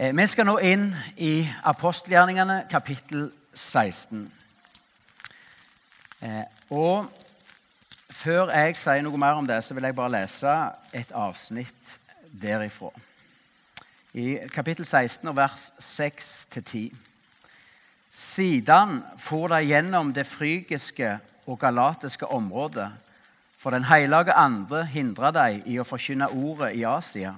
Eh, 0.00 0.16
Vi 0.16 0.26
skal 0.26 0.46
nå 0.48 0.54
inn 0.64 0.94
i 1.20 1.44
apostelgjerningene, 1.68 2.62
kapittel 2.70 3.26
16. 3.54 4.32
Eh, 6.22 6.44
Og 6.70 7.10
før 8.08 8.48
jeg 8.48 8.76
sier 8.76 9.02
noe 9.02 9.18
mer 9.18 9.36
om 9.36 9.46
det, 9.46 9.58
så 9.64 9.74
vil 9.74 9.84
jeg 9.84 9.94
bare 9.94 10.12
lese 10.14 10.54
et 10.94 11.12
avsnitt 11.12 11.98
derifra. 12.32 12.88
I 14.14 14.38
kapittel 14.54 14.86
16, 14.86 15.28
og 15.28 15.36
vers 15.36 15.68
6-10. 15.78 16.96
Siden 18.10 19.02
for 19.18 19.48
de 19.48 19.60
gjennom 19.66 20.14
det 20.14 20.26
frygiske 20.26 21.18
og 21.46 21.58
galatiske 21.58 22.26
området, 22.26 22.88
for 23.58 23.70
den 23.70 23.84
hellige 23.84 24.32
andre 24.32 24.86
hindra 24.86 25.30
de 25.30 25.62
i 25.66 25.78
å 25.78 25.84
forkynne 25.84 26.32
ordet 26.32 26.72
i 26.76 26.84
Asia. 26.88 27.34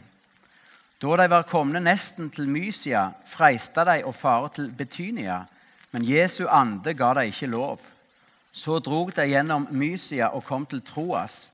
Da 1.02 1.16
de 1.16 1.24
var 1.30 1.42
kommet 1.42 1.82
nesten 1.82 2.28
til 2.30 2.46
Mysia, 2.46 3.08
freista 3.26 3.82
de 3.88 4.04
å 4.06 4.12
fare 4.14 4.52
til 4.54 4.68
Betynia, 4.70 5.40
men 5.90 6.04
Jesu 6.06 6.44
ande 6.46 6.94
ga 6.94 7.08
de 7.18 7.24
ikke 7.26 7.48
lov. 7.50 7.80
Så 8.52 8.78
drog 8.78 9.10
de 9.16 9.24
gjennom 9.26 9.66
Mysia 9.70 10.28
og 10.30 10.44
kom 10.46 10.66
til 10.66 10.82
Troas. 10.86 11.48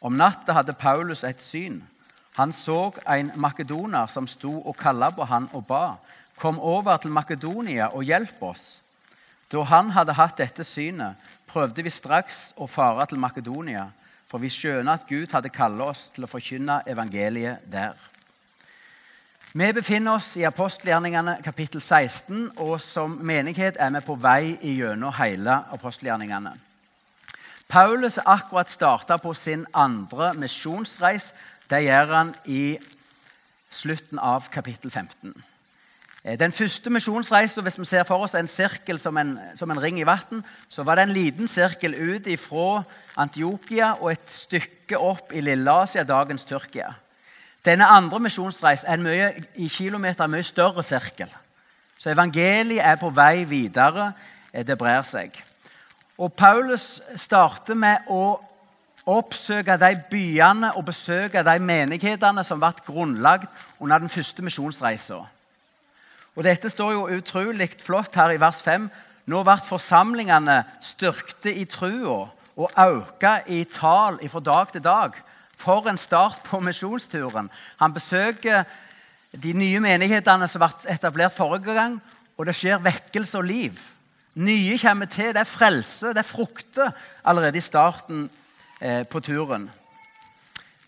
Om 0.00 0.16
natta 0.16 0.54
hadde 0.56 0.72
Paulus 0.80 1.20
et 1.24 1.42
syn. 1.44 1.82
Han 2.38 2.52
så 2.56 2.94
en 3.04 3.28
makedoner 3.36 4.08
som 4.08 4.26
sto 4.26 4.54
og 4.62 4.78
kalla 4.80 5.10
på 5.12 5.28
han 5.28 5.50
og 5.52 5.66
ba. 5.68 5.98
Kom 6.40 6.56
over 6.58 6.96
til 6.96 7.12
Makedonia 7.12 7.90
og 7.92 8.08
hjelp 8.08 8.40
oss. 8.42 8.80
Da 9.52 9.66
han 9.68 9.92
hadde 9.92 10.16
hatt 10.16 10.40
dette 10.40 10.64
synet, 10.64 11.20
prøvde 11.46 11.84
vi 11.84 11.92
straks 11.92 12.54
å 12.56 12.66
fare 12.66 13.04
til 13.06 13.20
Makedonia, 13.20 13.90
for 14.26 14.40
vi 14.40 14.48
skjønner 14.48 14.96
at 14.96 15.06
Gud 15.06 15.28
hadde 15.36 15.52
kallet 15.52 15.92
oss 15.92 16.08
til 16.16 16.24
å 16.24 16.30
forkynne 16.30 16.80
evangeliet 16.88 17.68
der. 17.68 18.13
Vi 19.54 19.68
befinner 19.70 20.16
oss 20.16 20.32
i 20.34 20.42
apostelgjerningene 20.42 21.36
kapittel 21.44 21.78
16, 21.78 22.56
og 22.58 22.80
som 22.82 23.12
menighet 23.22 23.76
er 23.78 23.92
vi 23.94 24.00
på 24.02 24.16
vei 24.18 24.56
gjennom 24.58 25.14
hele 25.14 25.60
apostelgjerningene. 25.76 26.56
Paulus 27.70 28.16
har 28.18 28.32
akkurat 28.32 28.72
starta 28.72 29.14
på 29.22 29.30
sin 29.38 29.62
andre 29.70 30.32
misjonsreis. 30.34 31.28
Det 31.70 31.84
gjør 31.84 32.10
han 32.16 32.32
i 32.50 32.80
slutten 33.70 34.18
av 34.18 34.50
kapittel 34.50 34.90
15. 34.90 35.30
Den 36.42 36.56
første 36.56 36.90
misjonsreisen, 36.90 37.62
hvis 37.62 37.78
vi 37.78 37.86
ser 37.86 38.02
for 38.10 38.26
oss 38.26 38.34
en 38.34 38.50
sirkel 38.50 38.98
som 38.98 39.22
en, 39.22 39.36
som 39.54 39.70
en 39.70 39.82
ring 39.86 40.02
i 40.02 40.08
vann, 40.08 40.42
så 40.68 40.82
var 40.82 40.98
det 40.98 41.06
en 41.06 41.14
liten 41.14 41.46
sirkel 41.46 41.94
ut 41.94 42.26
fra 42.42 42.82
Antiokia 43.22 43.94
og 44.00 44.16
et 44.16 44.26
stykke 44.34 44.98
opp 44.98 45.30
i 45.30 45.46
Lilleasia, 45.46 46.02
dagens 46.02 46.42
Tyrkia. 46.42 46.90
Denne 47.64 47.86
andre 47.88 48.20
misjonsreisen 48.20 48.88
er 48.88 48.98
en 48.98 49.04
mye, 49.06 49.28
i 49.56 49.68
kilometer 49.68 50.28
mye 50.28 50.44
større 50.44 50.82
sirkel. 50.84 51.30
Så 51.98 52.10
evangeliet 52.12 52.84
er 52.84 52.96
på 53.00 53.10
vei 53.14 53.44
videre. 53.48 54.12
Det 54.52 54.76
brer 54.78 55.02
seg. 55.02 55.38
Og 56.18 56.32
Paulus 56.32 57.00
starter 57.16 57.74
med 57.74 58.10
å 58.12 58.36
oppsøke 59.10 59.76
de 59.80 59.90
byene 60.10 60.70
og 60.78 60.86
besøke 60.88 61.42
de 61.44 61.56
menighetene 61.60 62.44
som 62.46 62.60
ble 62.60 62.70
grunnlagt 62.86 63.48
under 63.80 63.98
den 63.98 64.12
første 64.12 64.44
misjonsreisen. 64.44 65.24
Og 66.34 66.44
Dette 66.44 66.70
står 66.70 66.92
jo 66.92 67.08
utrolig 67.16 67.70
flott 67.82 68.14
her 68.18 68.34
i 68.34 68.40
vers 68.40 68.62
5. 68.62 68.88
Nå 69.30 69.42
ble 69.46 69.58
forsamlingene 69.64 70.62
styrkte 70.82 71.52
i 71.52 71.64
trua 71.70 72.24
og 72.54 72.78
økte 72.78 73.38
i 73.50 73.64
tall 73.70 74.18
fra 74.28 74.40
dag 74.40 74.72
til 74.72 74.84
dag. 74.84 75.14
For 75.56 75.88
en 75.88 75.98
start 75.98 76.42
på 76.44 76.60
misjonsturen. 76.60 77.50
Han 77.80 77.94
besøker 77.94 78.64
de 79.42 79.52
nye 79.52 79.80
menighetene 79.80 80.48
som 80.48 80.62
ble 80.62 80.92
etablert 80.92 81.34
forrige 81.34 81.74
gang, 81.74 81.98
og 82.38 82.46
det 82.46 82.56
skjer 82.58 82.82
vekkelse 82.82 83.38
og 83.38 83.48
liv. 83.48 83.78
Nye 84.34 84.78
kommer 84.78 85.06
til. 85.06 85.30
Det 85.34 85.42
er 85.44 85.48
frelse, 85.48 86.08
det 86.08 86.22
er 86.22 86.28
frukter 86.28 86.90
allerede 87.24 87.58
i 87.58 87.64
starten 87.64 88.30
eh, 88.80 89.06
på 89.06 89.20
turen. 89.20 89.70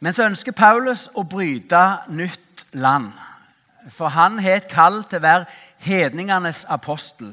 Men 0.01 0.13
så 0.13 0.27
ønsker 0.27 0.53
Paulus 0.53 1.07
å 1.15 1.25
bryte 1.25 1.83
nytt 2.09 2.67
land. 2.73 3.13
For 3.95 4.11
han 4.13 4.39
har 4.43 4.59
et 4.61 4.69
kall 4.69 5.05
til 5.07 5.21
å 5.21 5.27
være 5.27 5.47
hedningenes 5.87 6.65
apostel. 6.69 7.33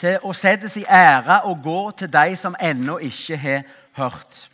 Til 0.00 0.18
å 0.24 0.32
settes 0.34 0.76
i 0.80 0.86
ære 0.88 1.42
og 1.44 1.62
gå 1.62 1.80
til 2.00 2.10
de 2.12 2.36
som 2.36 2.56
ennå 2.60 2.98
ikke 3.04 3.38
har 3.38 3.62
hørt. 4.00 4.48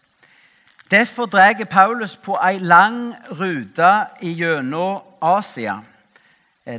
Derfor 0.90 1.26
drar 1.26 1.64
Paulus 1.70 2.16
på 2.16 2.34
ei 2.42 2.58
lang 2.58 3.14
rute 3.30 4.06
gjennom 4.20 5.02
Asia, 5.22 5.76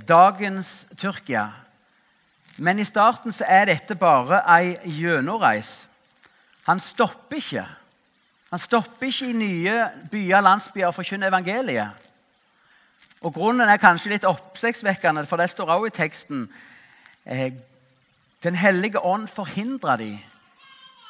dagens 0.08 0.88
Tyrkia. 0.98 1.46
Men 2.58 2.80
i 2.80 2.84
starten 2.84 3.34
er 3.48 3.66
dette 3.66 3.96
bare 3.96 4.42
ei 4.58 4.76
gjennomreis. 4.84 5.88
Han 6.68 6.80
stopper 6.80 7.40
ikke. 7.40 7.66
Han 8.50 8.60
stopper 8.60 9.08
ikke 9.08 9.30
i 9.30 9.34
nye 9.34 9.90
byer 10.12 10.38
og 10.38 10.44
landsbyer 10.44 10.88
og 10.88 10.94
forkynner 11.00 11.32
evangeliet. 11.32 11.90
Og 13.22 13.34
Grunnen 13.34 13.70
er 13.70 13.80
kanskje 13.80 14.12
litt 14.12 14.28
oppsiktsvekkende, 14.28 15.26
for 15.26 15.38
det 15.38 15.50
står 15.50 15.72
også 15.72 15.86
i 15.86 15.98
teksten 16.02 16.48
eh, 17.26 17.54
Den 18.44 18.56
hellige 18.56 19.00
ånd 19.00 19.28
forhindrer 19.28 19.96
de 19.98 20.16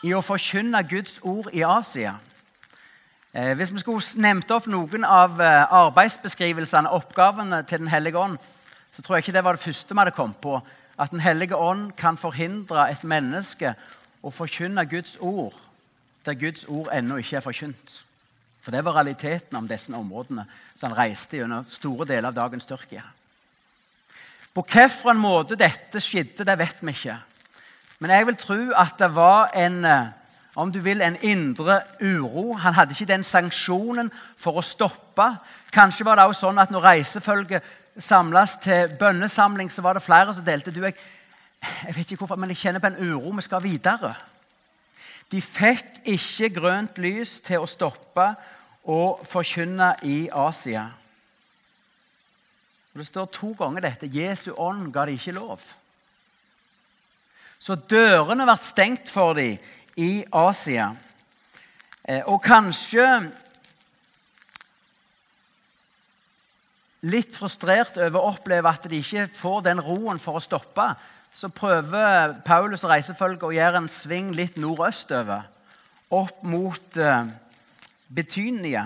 i 0.04 0.14
å 0.14 0.22
forkynne 0.22 0.84
Guds 0.84 1.22
ord 1.24 1.48
i 1.54 1.64
Asia. 1.64 2.18
Eh, 3.34 3.54
hvis 3.56 3.72
vi 3.74 3.80
skulle 3.80 4.24
nevnt 4.24 4.52
opp 4.52 4.68
noen 4.68 5.06
av 5.08 5.40
eh, 5.40 5.64
arbeidsbeskrivelsene, 5.72 6.92
oppgavene 6.92 7.64
til 7.64 7.80
Den 7.80 7.88
hellige 7.88 8.20
ånd, 8.20 8.38
så 8.92 9.02
tror 9.02 9.16
jeg 9.16 9.24
ikke 9.24 9.38
det 9.38 9.44
var 9.44 9.56
det 9.56 9.64
første 9.64 9.94
vi 9.94 10.00
hadde 10.00 10.16
kommet 10.16 10.42
på. 10.44 10.60
At 11.00 11.12
Den 11.12 11.24
hellige 11.24 11.56
ånd 11.56 11.92
kan 11.98 12.18
forhindre 12.18 12.90
et 12.92 13.04
menneske 13.04 13.76
å 14.22 14.32
forkynne 14.32 14.86
Guds 14.86 15.18
ord 15.20 15.56
der 16.26 16.38
Guds 16.38 16.66
ord 16.70 16.92
ennå 16.94 17.18
ikke 17.18 17.40
er 17.40 17.46
forkynt. 17.46 17.96
For 18.62 18.74
det 18.74 18.84
var 18.86 18.94
realiteten 19.00 19.58
om 19.58 19.68
disse 19.68 19.94
områdene 19.94 20.46
som 20.76 20.92
han 20.92 20.98
reiste 21.00 21.40
gjennom 21.40 21.66
store 21.70 22.06
deler 22.06 22.30
av 22.30 22.38
dagens 22.38 22.68
Tyrkia. 22.70 23.04
På 24.54 24.62
hvilken 24.68 25.18
måte 25.18 25.58
dette 25.58 26.02
skjedde, 26.04 26.46
det 26.46 26.58
vet 26.60 26.82
vi 26.84 26.94
ikke. 26.94 27.18
Men 28.00 28.12
jeg 28.12 28.28
vil 28.28 28.38
tro 28.38 28.60
at 28.78 29.00
det 29.00 29.10
var 29.16 29.54
en 29.58 29.86
eh, 29.86 30.12
om 30.56 30.72
du 30.72 30.80
vil, 30.84 31.02
en 31.02 31.18
indre 31.24 31.82
uro. 32.02 32.54
Han 32.54 32.74
hadde 32.74 32.96
ikke 32.96 33.08
den 33.14 33.24
sanksjonen 33.24 34.12
for 34.38 34.60
å 34.60 34.66
stoppe. 34.66 35.28
Kanskje 35.72 36.06
var 36.06 36.20
det 36.20 36.28
også 36.28 36.48
sånn 36.48 36.60
at 36.60 36.74
når 36.74 36.88
reisefølget 36.90 37.70
samles 38.02 38.58
til 38.64 38.92
bønnesamling, 39.00 39.72
så 39.72 39.84
var 39.84 39.96
det 39.96 40.04
flere 40.04 40.34
som 40.34 40.46
delte. 40.46 40.74
Du, 40.74 40.82
jeg, 40.84 40.98
jeg 41.88 41.96
vet 41.96 42.12
ikke 42.12 42.26
hvorfor, 42.26 42.40
men 42.40 42.52
jeg 42.52 42.64
kjenner 42.66 42.84
på 42.84 42.92
en 42.92 43.00
uro. 43.00 43.32
Vi 43.38 43.48
skal 43.48 43.64
videre. 43.64 44.14
De 45.32 45.40
fikk 45.42 46.02
ikke 46.12 46.52
grønt 46.60 46.98
lys 47.00 47.40
til 47.46 47.64
å 47.64 47.70
stoppe 47.70 48.34
og 48.92 49.22
forkynne 49.30 49.94
i 50.04 50.26
Asia. 50.34 50.90
Det 52.92 53.08
står 53.08 53.30
to 53.32 53.54
ganger 53.56 53.86
dette. 53.86 54.10
Jesu 54.12 54.52
ånd 54.58 54.90
ga 54.92 55.06
de 55.08 55.16
ikke 55.16 55.38
lov. 55.38 55.64
Så 57.62 57.78
dørene 57.78 58.44
ble 58.44 58.58
stengt 58.60 59.12
for 59.12 59.38
dem 59.38 59.62
i 60.00 60.24
Asia. 60.32 60.92
Eh, 62.04 62.24
og 62.26 62.42
kanskje 62.44 63.06
litt 67.02 67.34
frustrert 67.34 67.98
over 67.98 68.20
å 68.20 68.34
oppleve 68.36 68.70
at 68.70 68.86
de 68.90 69.00
ikke 69.02 69.28
får 69.34 69.66
den 69.70 69.82
roen 69.82 70.22
for 70.22 70.38
å 70.38 70.44
stoppe, 70.44 70.86
så 71.32 71.50
prøver 71.54 72.36
Paulus 72.46 72.84
og 72.84 72.92
reisefølget 72.92 73.46
å 73.48 73.54
gjøre 73.56 73.82
en 73.82 73.90
sving 73.90 74.34
litt 74.36 74.60
nordøstover, 74.60 75.48
opp 76.12 76.42
mot 76.44 76.98
uh, 77.00 77.30
Betynia. 78.12 78.84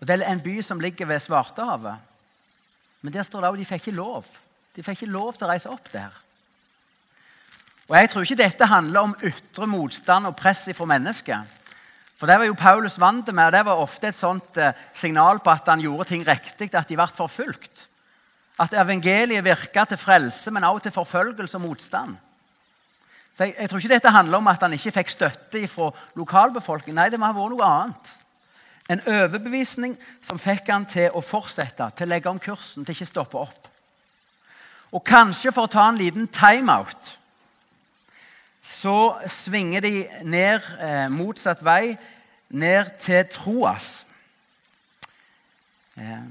Det 0.00 0.16
er 0.16 0.24
en 0.30 0.40
by 0.40 0.56
som 0.64 0.80
ligger 0.80 1.10
ved 1.10 1.20
Svartehavet. 1.20 2.00
Men 3.04 3.12
der 3.12 3.26
står 3.28 3.44
det 3.44 3.50
òg 3.50 3.60
de 3.60 3.68
fikk 3.68 3.90
ikke 3.90 3.98
lov. 3.98 4.24
De 4.72 4.84
fikk 4.84 5.02
ikke 5.02 5.12
lov 5.12 5.36
til 5.36 5.46
å 5.46 5.50
reise 5.52 5.68
opp 5.68 5.92
der. 5.92 6.16
Og 7.90 7.96
Jeg 7.98 8.10
tror 8.10 8.22
ikke 8.22 8.38
dette 8.38 8.66
handler 8.70 9.00
om 9.02 9.16
ytre 9.26 9.66
motstand 9.66 10.28
og 10.28 10.36
press 10.38 10.68
fra 10.78 10.86
mennesker. 10.86 11.42
For 12.16 12.26
Det 12.26 12.38
var 12.38 12.46
jo 12.46 12.54
Paulus 12.54 13.00
vant 13.00 13.32
med, 13.34 13.44
og 13.46 13.52
det 13.52 13.64
var 13.66 13.82
ofte 13.82 14.06
et 14.06 14.14
sånt 14.14 14.56
eh, 14.56 14.76
signal 14.92 15.40
på 15.40 15.50
at 15.50 15.66
han 15.66 15.80
gjorde 15.80 16.04
ting 16.04 16.22
riktig, 16.26 16.70
at 16.74 16.88
de 16.88 16.96
ble 16.96 17.06
forfulgt. 17.16 17.88
At 18.60 18.76
evangeliet 18.78 19.44
virka 19.44 19.84
til 19.84 19.98
frelse, 19.98 20.50
men 20.50 20.64
også 20.64 20.82
til 20.82 20.92
forfølgelse 20.92 21.56
og 21.56 21.64
motstand. 21.64 22.16
Så 23.34 23.44
jeg, 23.44 23.54
jeg, 23.58 23.70
tror 23.70 23.78
ikke 23.78 23.94
dette 23.94 24.14
handler 24.14 24.38
om 24.38 24.46
at 24.52 24.62
han 24.62 24.72
ikke 24.72 24.92
fikk 25.00 25.10
støtte 25.10 25.66
fra 25.68 25.90
lokalbefolkningen. 26.14 27.00
Nei, 27.00 27.10
det 27.10 27.18
må 27.18 27.26
ha 27.26 27.34
vært 27.34 27.56
noe 27.56 27.70
annet. 27.74 28.16
En 28.90 29.02
overbevisning 29.06 29.96
som 30.22 30.38
fikk 30.38 30.70
han 30.70 30.86
til 30.86 31.10
å 31.10 31.24
fortsette, 31.24 31.90
til 31.96 32.06
å 32.06 32.14
legge 32.14 32.30
om 32.30 32.38
kursen, 32.38 32.84
til 32.84 32.94
ikke 32.94 33.10
stoppe 33.10 33.40
opp. 33.40 33.70
Og 34.92 35.02
kanskje 35.02 35.50
for 35.50 35.66
å 35.66 35.72
ta 35.72 35.88
en 35.88 35.98
liten 35.98 36.28
timeout 36.30 37.16
så 38.62 39.16
svinger 39.26 39.80
de 39.80 39.94
ned 40.22 40.60
eh, 40.80 41.08
motsatt 41.12 41.64
vei, 41.64 41.96
ned 42.50 42.90
til 43.00 43.24
Troas. 43.32 44.06
Eh, 45.96 46.24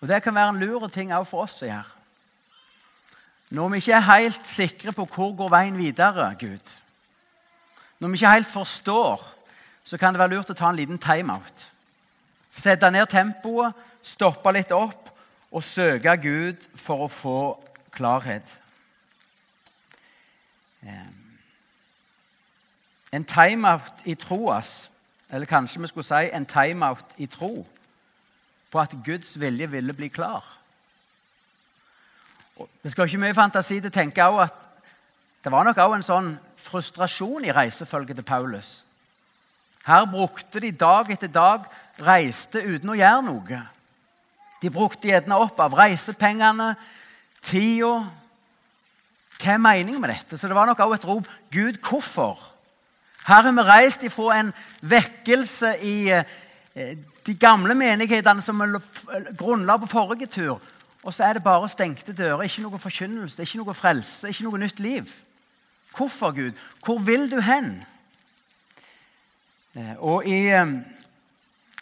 Og 0.00 0.08
Det 0.08 0.22
kan 0.22 0.34
være 0.34 0.48
en 0.48 0.60
lur 0.60 0.88
ting 0.88 1.12
òg 1.12 1.26
for 1.28 1.44
oss 1.44 1.58
å 1.62 1.68
gjøre. 1.68 1.96
Når 3.50 3.68
vi 3.68 3.80
ikke 3.82 3.96
er 3.98 4.06
helt 4.06 4.48
sikre 4.48 4.92
på 4.96 5.04
hvor 5.10 5.34
går 5.36 5.50
veien 5.52 5.76
videre, 5.76 6.30
Gud, 6.38 6.70
når 8.00 8.08
vi 8.08 8.20
ikke 8.20 8.32
helt 8.32 8.48
forstår, 8.50 9.26
så 9.84 9.98
kan 9.98 10.14
det 10.14 10.22
være 10.22 10.36
lurt 10.36 10.52
å 10.52 10.56
ta 10.56 10.70
en 10.70 10.78
liten 10.78 11.00
timeout. 11.02 11.66
Sette 12.50 12.90
ned 12.90 13.10
tempoet, 13.10 13.74
stoppe 14.02 14.52
litt 14.54 14.72
opp 14.72 15.10
og 15.50 15.64
søke 15.66 16.14
Gud 16.22 16.64
for 16.78 17.04
å 17.04 17.12
få 17.12 17.40
klarhet. 17.92 18.46
Eh, 20.82 21.10
en 23.12 23.24
timeout 23.24 24.04
i 24.04 24.14
troas, 24.14 24.90
eller 25.30 25.46
kanskje 25.46 25.80
vi 25.80 25.90
skulle 25.90 26.06
si 26.06 26.30
en 26.32 26.46
timeout 26.46 27.14
i 27.18 27.26
tro, 27.26 27.66
på 28.70 28.80
at 28.80 28.94
Guds 29.04 29.40
vilje 29.40 29.70
ville 29.70 29.92
bli 29.92 30.08
klar. 30.08 30.44
Det 32.82 32.92
skal 32.92 33.08
ikke 33.08 33.18
mye 33.18 33.34
fantasi 33.34 33.80
til 33.80 33.90
å 33.90 33.94
tenke 33.94 34.24
at 34.24 34.66
det 35.44 35.52
var 35.52 35.64
nok 35.64 35.78
også 35.80 35.96
en 35.96 36.06
sånn 36.06 36.30
frustrasjon 36.60 37.46
i 37.48 37.52
reisefølget 37.56 38.20
til 38.20 38.26
Paulus. 38.28 38.72
Her 39.86 40.04
brukte 40.04 40.60
de 40.60 40.70
dag 40.76 41.08
etter 41.10 41.30
dag, 41.32 41.64
reiste 42.00 42.60
uten 42.60 42.92
å 42.92 42.98
gjøre 42.98 43.22
noe. 43.24 43.60
De 44.60 44.70
brukte 44.70 45.08
gjerne 45.08 45.38
opp 45.40 45.60
av 45.64 45.74
reisepengene, 45.78 46.74
tida 47.42 48.04
Hva 49.40 49.54
er 49.54 49.62
meningen 49.62 50.00
med 50.02 50.12
dette? 50.12 50.36
Så 50.36 50.48
det 50.48 50.56
var 50.56 50.68
nok 50.68 50.80
også 50.84 50.98
et 50.98 51.06
rop 51.08 51.28
Gud, 51.52 51.78
hvorfor? 51.80 52.38
Her 53.26 53.42
har 53.42 53.52
vi 53.52 53.62
reist 53.64 54.02
ifra 54.04 54.40
en 54.40 54.52
vekkelse 54.82 55.74
i 55.84 56.10
eh, 56.12 56.96
de 57.26 57.34
gamle 57.40 57.74
menighetene 57.74 58.42
som 58.42 58.60
grunnla 59.38 59.76
på 59.80 59.88
forrige 59.88 60.26
tur. 60.26 60.60
Og 61.02 61.14
så 61.14 61.24
er 61.24 61.32
det 61.38 61.44
bare 61.44 61.68
stengte 61.68 62.12
dører, 62.12 62.44
ikke 62.44 62.66
noe 62.66 62.78
forkynnelse, 62.78 63.42
ikke 63.42 63.62
noe 63.62 63.74
frelse, 63.74 64.28
ikke 64.28 64.44
noe 64.44 64.60
nytt 64.60 64.80
liv. 64.80 65.08
Hvorfor, 65.96 66.32
Gud? 66.36 66.52
Hvor 66.84 66.98
vil 66.98 67.30
du 67.30 67.40
hen? 67.40 67.84
Eh, 69.74 69.96
og 69.98 70.28
i, 70.28 70.48
eh, 70.52 70.76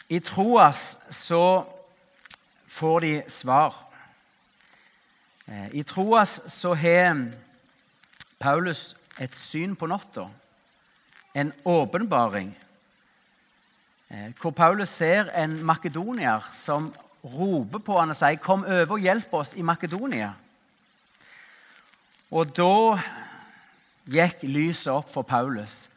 i 0.09 0.19
Troas 0.19 0.97
så 1.11 1.65
får 2.67 3.01
de 3.01 3.13
svar. 3.29 3.85
I 5.73 5.83
Troas 5.83 6.41
så 6.53 6.75
har 6.77 7.17
Paulus 8.39 8.97
et 9.21 9.35
syn 9.35 9.75
på 9.77 9.87
natta, 9.87 10.29
en 11.35 11.53
åpenbaring 11.65 12.55
Eh, 14.11 14.33
hvor 14.41 14.51
Paulus 14.51 14.89
ser 14.89 15.29
en 15.37 15.65
makedonier 15.65 16.41
som 16.57 16.95
roper 17.25 17.79
på 17.79 17.99
han 18.01 18.11
og 18.11 18.17
sier 18.17 18.37
'Kom 18.37 18.65
over 18.65 18.93
og 18.93 18.99
hjelp 19.01 19.35
oss 19.35 19.53
i 19.53 19.63
Makedonia'. 19.63 20.33
Og 22.31 22.57
da 22.57 22.99
gikk 24.11 24.43
lyset 24.43 24.93
opp 24.93 25.11
for 25.11 25.23
Paulus. 25.23 25.89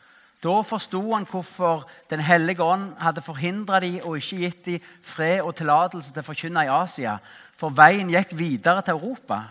Da 0.43 0.61
forsto 0.61 1.13
han 1.13 1.25
hvorfor 1.25 1.87
Den 2.09 2.19
hellige 2.19 2.63
ånd 2.63 2.95
hadde 2.99 3.21
forhindra 3.21 3.79
dem 3.79 4.01
og 4.03 4.17
ikke 4.17 4.37
gitt 4.37 4.65
dem 4.65 4.79
fred 5.01 5.41
og 5.41 5.55
tillatelse 5.55 6.13
til 6.13 6.21
å 6.21 6.25
forkynne 6.25 6.65
i 6.65 6.83
Asia. 6.83 7.17
For 7.57 7.69
veien 7.69 8.09
gikk 8.09 8.37
videre 8.37 8.81
til 8.81 8.93
Europa. 8.93 9.43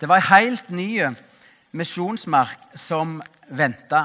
Det 0.00 0.08
var 0.08 0.16
en 0.16 0.22
helt 0.22 0.70
ny 0.70 1.00
misjonsmark 1.72 2.76
som 2.78 3.18
venta. 3.48 4.04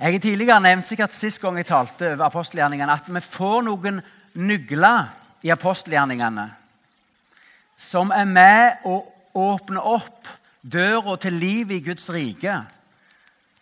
Jeg 0.00 0.12
har 0.12 0.22
tidligere 0.22 0.62
nevnt 0.64 0.88
sikkert 0.88 1.12
sist 1.12 1.40
gang 1.42 1.58
jeg 1.60 1.68
talte 1.68 2.14
over 2.14 2.28
apostelgjerningene, 2.30 2.94
at 2.94 3.08
vi 3.12 3.20
får 3.20 3.60
noen 3.66 4.00
nugler 4.34 5.10
i 5.44 5.52
apostelgjerningene 5.52 6.48
som 7.80 8.12
er 8.12 8.28
med 8.28 8.84
å 8.84 9.00
åpne 9.40 9.80
opp 9.80 10.28
døra 10.60 11.16
til 11.20 11.38
livet 11.40 11.78
i 11.78 11.84
Guds 11.84 12.10
rike. 12.12 12.58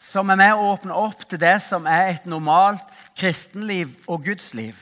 Som 0.02 0.30
er 0.30 0.38
med 0.40 0.54
å 0.54 0.72
åpne 0.72 0.94
opp 0.94 1.24
til 1.28 1.40
det 1.42 1.56
som 1.62 1.86
er 1.86 2.14
et 2.14 2.26
normalt 2.26 2.86
kristenliv 3.18 3.94
og 4.06 4.26
gudsliv. 4.26 4.74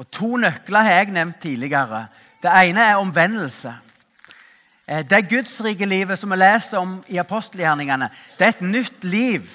Og 0.00 0.08
To 0.16 0.36
nøkler 0.40 0.86
har 0.86 1.02
jeg 1.02 1.12
nevnt 1.12 1.40
tidligere. 1.42 2.06
Det 2.40 2.48
ene 2.48 2.86
er 2.88 3.00
omvendelse. 3.00 3.74
Eh, 4.90 5.04
det 5.06 5.28
gudsrike 5.30 5.86
livet 5.86 6.18
som 6.18 6.30
vi 6.30 6.36
leser 6.40 6.78
om 6.78 6.98
i 7.08 7.18
apostelgjerningene, 7.22 8.10
det 8.38 8.46
er 8.46 8.54
et 8.56 8.62
nytt 8.66 9.04
liv 9.06 9.46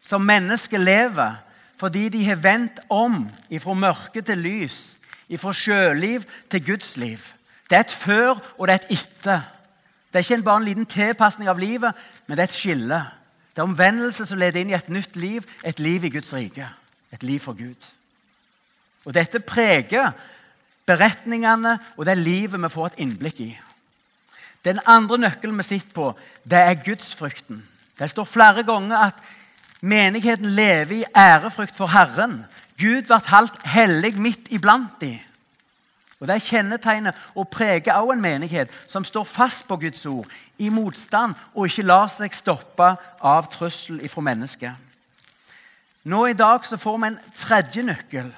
som 0.00 0.24
mennesker 0.24 0.80
lever 0.80 1.40
fordi 1.76 2.06
de 2.14 2.24
har 2.24 2.38
vendt 2.38 2.78
om 2.90 3.24
fra 3.58 3.74
mørke 3.74 4.22
til 4.22 4.38
lys, 4.38 4.96
fra 5.36 5.52
sjøliv 5.52 6.22
til 6.50 6.62
Guds 6.64 6.96
liv. 6.96 7.18
Det 7.66 7.76
er 7.76 7.80
et 7.80 7.92
før, 7.92 8.38
og 8.58 8.68
det 8.68 8.74
er 8.74 8.78
et 8.84 9.00
etter. 9.00 9.40
Det 10.12 10.20
er 10.20 10.30
ikke 10.30 10.44
bare 10.46 10.60
en 10.60 10.68
liten 10.68 10.86
tilpasning 10.86 11.50
av 11.50 11.58
livet, 11.58 11.90
men 12.26 12.36
det 12.36 12.44
er 12.44 12.50
et 12.52 12.54
skille. 12.54 13.00
Det 13.50 13.58
er 13.58 13.66
omvendelse 13.66 14.28
som 14.28 14.38
leder 14.38 14.60
inn 14.60 14.70
i 14.70 14.76
et 14.78 14.92
nytt 14.94 15.16
liv, 15.16 15.42
et 15.64 15.80
liv 15.80 16.04
i 16.04 16.12
Guds 16.14 16.30
rike. 16.32 16.68
Et 17.12 17.22
liv 17.22 17.40
for 17.40 17.58
Gud. 17.58 17.88
Og 19.04 19.14
Dette 19.14 19.40
preger 19.40 20.12
beretningene 20.86 21.78
og 21.96 22.06
det 22.06 22.18
livet 22.18 22.62
vi 22.62 22.70
får 22.70 22.92
et 22.92 23.02
innblikk 23.02 23.40
i. 23.42 23.50
Den 24.64 24.78
andre 24.86 25.18
nøkkelen 25.18 25.58
vi 25.58 25.62
sitter 25.62 25.94
på, 25.94 26.12
det 26.44 26.58
er 26.58 26.82
gudsfrykten. 26.84 27.62
Det 27.98 28.10
står 28.10 28.24
flere 28.24 28.62
ganger 28.62 28.98
at 29.08 29.14
Menigheten 29.82 30.46
lever 30.46 30.92
i 30.92 31.04
ærefrykt 31.16 31.76
for 31.76 31.90
Herren. 31.90 32.44
Gud 32.78 33.02
ble 33.08 33.18
halvt 33.26 33.56
hellig 33.66 34.14
midt 34.14 34.52
iblant 34.54 35.00
dem. 35.00 35.18
Og 36.20 36.28
Det 36.28 36.34
er 36.36 36.44
kjennetegnet 36.46 37.14
og 37.34 37.48
preger 37.48 37.96
også 37.98 38.12
en 38.12 38.20
menighet 38.22 38.70
som 38.86 39.04
står 39.04 39.24
fast 39.24 39.66
på 39.68 39.76
Guds 39.76 40.06
ord, 40.06 40.26
i 40.58 40.68
motstand, 40.68 41.34
og 41.54 41.66
ikke 41.66 41.82
lar 41.82 42.06
seg 42.06 42.34
stoppe 42.34 42.92
av 43.18 43.48
trussel 43.50 43.98
fra 44.08 44.22
mennesket. 44.22 44.70
Nå 46.04 46.26
i 46.26 46.38
dag 46.38 46.62
så 46.66 46.78
får 46.78 46.98
vi 46.98 47.10
en 47.10 47.18
tredje 47.34 47.82
nøkkel 47.82 48.30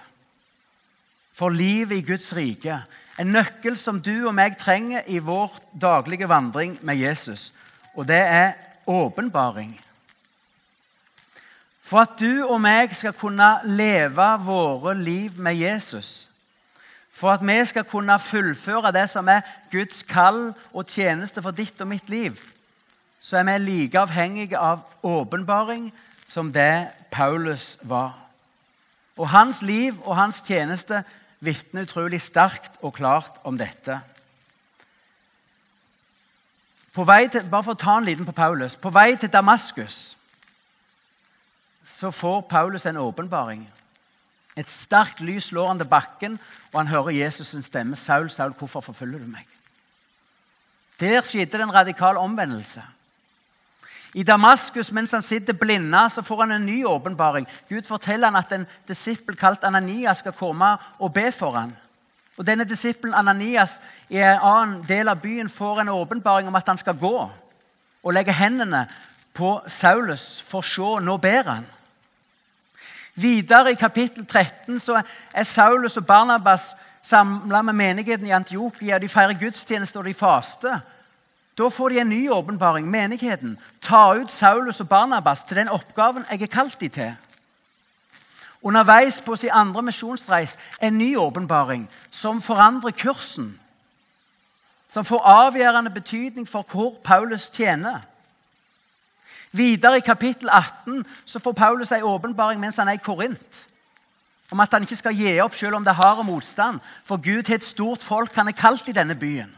for 1.36 1.52
livet 1.52 2.00
i 2.00 2.06
Guds 2.08 2.32
rike. 2.36 2.78
En 3.18 3.30
nøkkel 3.30 3.76
som 3.78 4.00
du 4.02 4.26
og 4.26 4.34
meg 4.34 4.56
trenger 4.58 5.06
i 5.06 5.20
vår 5.22 5.52
daglige 5.80 6.28
vandring 6.28 6.78
med 6.82 6.98
Jesus. 6.98 7.52
Og 7.94 8.08
det 8.08 8.18
er 8.18 8.52
åpenbaring. 8.86 9.80
For 11.84 12.00
at 12.00 12.16
du 12.20 12.46
og 12.48 12.58
meg 12.64 12.94
skal 12.96 13.12
kunne 13.12 13.48
leve 13.64 14.28
våre 14.44 14.96
liv 14.98 15.36
med 15.36 15.54
Jesus. 15.54 16.28
For 17.14 17.30
at 17.30 17.44
vi 17.46 17.64
skal 17.64 17.84
kunne 17.84 18.18
fullføre 18.18 18.92
det 18.92 19.06
som 19.10 19.28
er 19.28 19.44
Guds 19.70 20.02
kall 20.02 20.54
og 20.72 20.86
tjeneste 20.86 21.42
for 21.42 21.54
ditt 21.54 21.80
og 21.80 21.88
mitt 21.88 22.08
liv, 22.10 22.40
så 23.20 23.38
er 23.38 23.44
vi 23.44 23.58
like 23.58 23.98
avhengige 23.98 24.58
av 24.58 24.82
åpenbaring 25.02 25.92
som 26.26 26.52
det 26.52 26.88
Paulus 27.10 27.78
var. 27.82 28.18
Og 29.16 29.28
hans 29.28 29.62
liv 29.62 29.94
og 30.04 30.16
hans 30.16 30.42
tjeneste 30.42 31.04
vitner 31.44 31.86
utrolig 31.86 32.20
sterkt 32.22 32.80
og 32.82 32.94
klart 32.96 33.38
om 33.44 33.58
dette. 33.58 34.00
På 36.94 37.04
vei 37.04 37.26
til, 37.28 37.46
bare 37.50 37.66
for 37.66 37.74
å 37.74 37.80
ta 37.80 37.96
en 37.98 38.06
liten 38.06 38.26
på 38.26 38.36
Paulus. 38.36 38.76
På 38.78 38.92
vei 38.94 39.16
til 39.18 39.32
Damaskus 39.32 40.14
så 41.94 42.10
får 42.10 42.46
Paulus 42.50 42.86
en 42.86 42.96
åpenbaring. 42.96 43.64
Et 44.56 44.70
sterkt 44.70 45.20
lys 45.20 45.50
slår 45.50 45.68
han 45.68 45.80
til 45.82 45.90
bakken, 45.90 46.38
og 46.72 46.80
han 46.80 46.90
hører 46.90 47.16
Jesus' 47.16 47.60
stemme. 47.62 47.96
'Saul, 47.96 48.30
Saul, 48.30 48.52
hvorfor 48.52 48.80
forfølger 48.80 49.18
du 49.18 49.26
meg?' 49.26 49.48
Der 51.00 51.22
skjedde 51.22 51.58
det 51.58 51.60
en 51.60 51.74
radikal 51.74 52.16
omvendelse. 52.16 52.82
I 54.14 54.22
Damaskus, 54.22 54.92
mens 54.92 55.10
han 55.12 55.22
sitter 55.22 55.56
blinda, 55.58 56.08
så 56.08 56.22
får 56.22 56.40
han 56.44 56.52
en 56.52 56.66
ny 56.66 56.84
åpenbaring. 56.84 57.46
Gud 57.68 57.86
forteller 57.86 58.30
han 58.30 58.38
at 58.38 58.52
en 58.52 58.66
disippel 58.88 59.36
kalt 59.36 59.64
Ananias 59.64 60.22
skal 60.22 60.36
komme 60.38 60.76
og 60.98 61.12
be 61.14 61.32
for 61.34 61.56
han. 61.58 61.72
Og 62.38 62.46
Denne 62.46 62.66
disippelen 62.66 63.14
Ananias 63.14 63.80
i 64.08 64.18
en 64.22 64.38
annen 64.42 64.84
del 64.86 65.10
av 65.10 65.22
byen 65.22 65.50
får 65.50 65.80
en 65.80 65.88
åpenbaring 65.88 66.48
om 66.48 66.54
at 66.54 66.68
han 66.68 66.78
skal 66.78 66.98
gå 66.98 67.16
og 68.04 68.14
legge 68.14 68.34
hendene 68.34 68.84
på 69.34 69.56
Saulus, 69.66 70.42
for 70.46 70.62
å 70.62 70.68
se, 70.68 71.04
nå 71.04 71.16
ber 71.18 71.50
han. 71.50 71.66
Videre 73.14 73.72
i 73.72 73.78
kapittel 73.78 74.26
13 74.26 74.80
så 74.82 75.00
er 75.00 75.46
Saulus 75.46 75.98
og 75.98 76.06
Barnabas 76.06 76.72
samla 77.02 77.62
med 77.62 77.78
menigheten 77.78 78.26
i 78.26 78.34
Antiokia. 78.34 78.98
De 78.98 79.08
feirer 79.08 79.38
gudstjeneste 79.38 79.98
og 79.98 80.06
de 80.06 80.14
faster. 80.14 80.80
Da 81.58 81.68
får 81.68 81.88
de 81.88 82.00
en 82.00 82.08
ny 82.08 82.30
åpenbaring. 82.30 82.90
Menigheten. 82.90 83.58
Ta 83.80 84.14
ut 84.14 84.30
Saulus 84.30 84.80
og 84.80 84.88
Barnabas 84.88 85.44
til 85.44 85.56
den 85.56 85.68
oppgaven 85.68 86.26
jeg 86.30 86.38
har 86.38 86.46
kalt 86.46 86.80
de 86.80 86.88
til. 86.88 87.14
Underveis 88.62 89.20
på 89.20 89.36
sin 89.36 89.50
andre 89.52 89.82
misjonsreis 89.82 90.58
en 90.82 90.98
ny 90.98 91.16
åpenbaring 91.16 91.88
som 92.10 92.42
forandrer 92.42 92.90
kursen. 92.90 93.60
Som 94.90 95.04
får 95.04 95.20
avgjørende 95.20 95.90
betydning 95.90 96.48
for 96.48 96.66
hvor 96.70 96.96
Paulus 97.04 97.50
tjener. 97.50 98.00
Videre 99.52 99.96
i 99.96 100.00
kapittel 100.00 100.48
18 100.48 101.06
så 101.24 101.38
får 101.38 101.52
Paulus 101.52 101.92
en 101.92 102.02
åpenbaring 102.02 102.60
mens 102.60 102.76
han 102.76 102.88
er 102.88 102.92
i 102.92 103.04
Korint. 103.04 103.66
Om 104.50 104.60
at 104.60 104.72
han 104.72 104.82
ikke 104.82 104.96
skal 104.96 105.14
gi 105.14 105.40
opp 105.40 105.54
selv 105.54 105.76
om 105.76 105.84
det 105.84 105.94
har 105.94 106.22
motstand. 106.22 106.80
For 107.04 107.16
Gud 107.16 107.46
har 107.46 107.54
et 107.54 107.64
stort 107.64 108.02
folk 108.02 108.34
han 108.34 108.48
er 108.48 108.58
kalt 108.58 108.88
i 108.88 108.92
denne 108.92 109.14
byen. 109.14 109.54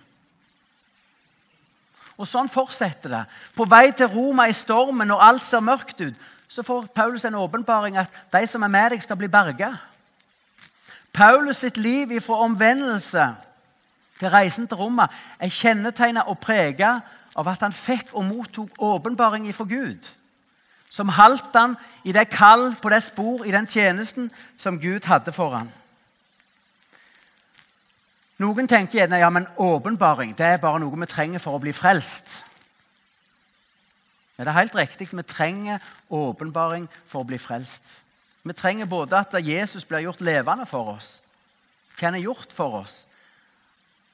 Og 2.17 2.29
sånn 2.29 2.49
fortsetter 2.49 3.13
det. 3.13 3.25
På 3.57 3.67
vei 3.69 3.91
til 3.93 4.09
Roma 4.09 4.47
i 4.49 4.57
stormen 4.57 5.09
når 5.09 5.25
alt 5.29 5.45
ser 5.45 5.65
mørkt 5.65 6.01
ut, 6.01 6.15
så 6.49 6.63
får 6.63 6.89
Paulus 6.95 7.25
en 7.25 7.35
åpenbaring 7.35 7.99
at 8.01 8.13
de 8.33 8.47
som 8.47 8.63
er 8.63 8.73
med 8.73 8.95
deg, 8.95 9.03
skal 9.03 9.19
bli 9.19 9.29
berga. 9.29 9.75
Paulus 11.13 11.61
sitt 11.65 11.77
liv 11.77 12.13
ifra 12.13 12.39
omvendelse 12.45 13.27
til 14.21 14.33
reisen 14.33 14.69
til 14.69 14.77
Roma 14.81 15.09
er 15.41 15.53
kjennetegna 15.53 16.27
og 16.31 16.39
prega 16.41 16.99
av 17.37 17.49
at 17.53 17.65
han 17.65 17.75
fikk 17.75 18.15
og 18.15 18.25
mottok 18.25 18.79
åpenbaring 18.81 19.49
ifra 19.49 19.67
Gud. 19.69 20.09
Som 20.89 21.13
haldt 21.13 21.57
han 21.57 21.77
i 22.05 22.13
det 22.13 22.31
kall, 22.33 22.71
på 22.81 22.89
det 22.89 23.03
spor, 23.05 23.45
i 23.45 23.53
den 23.53 23.67
tjenesten 23.67 24.31
som 24.57 24.81
Gud 24.81 25.05
hadde 25.05 25.33
for 25.33 25.53
han. 25.57 25.73
Noen 28.43 28.69
tenker 28.69 29.01
gjerne 29.01 29.21
ja, 29.21 29.31
men 29.33 29.49
åpenbaring 29.57 30.35
det 30.37 30.47
er 30.47 30.61
bare 30.61 30.81
noe 30.83 31.01
vi 31.01 31.09
trenger 31.09 31.41
for 31.41 31.57
å 31.57 31.63
bli 31.63 31.73
frelst. 31.73 32.43
Men 34.37 34.45
det 34.45 34.53
er 34.53 34.59
helt 34.59 34.77
riktig. 34.77 35.09
Vi 35.13 35.25
trenger 35.25 35.85
åpenbaring 36.13 36.91
for 37.09 37.25
å 37.25 37.29
bli 37.29 37.39
frelst. 37.41 38.03
Vi 38.45 38.53
trenger 38.53 38.87
både 38.87 39.19
at 39.19 39.35
Jesus 39.41 39.85
blir 39.89 40.05
gjort 40.05 40.21
levende 40.21 40.67
for 40.69 40.93
oss, 40.93 41.17
hva 41.97 42.11
han 42.11 42.19
har 42.19 42.29
gjort 42.29 42.53
for 42.53 42.83
oss, 42.83 43.01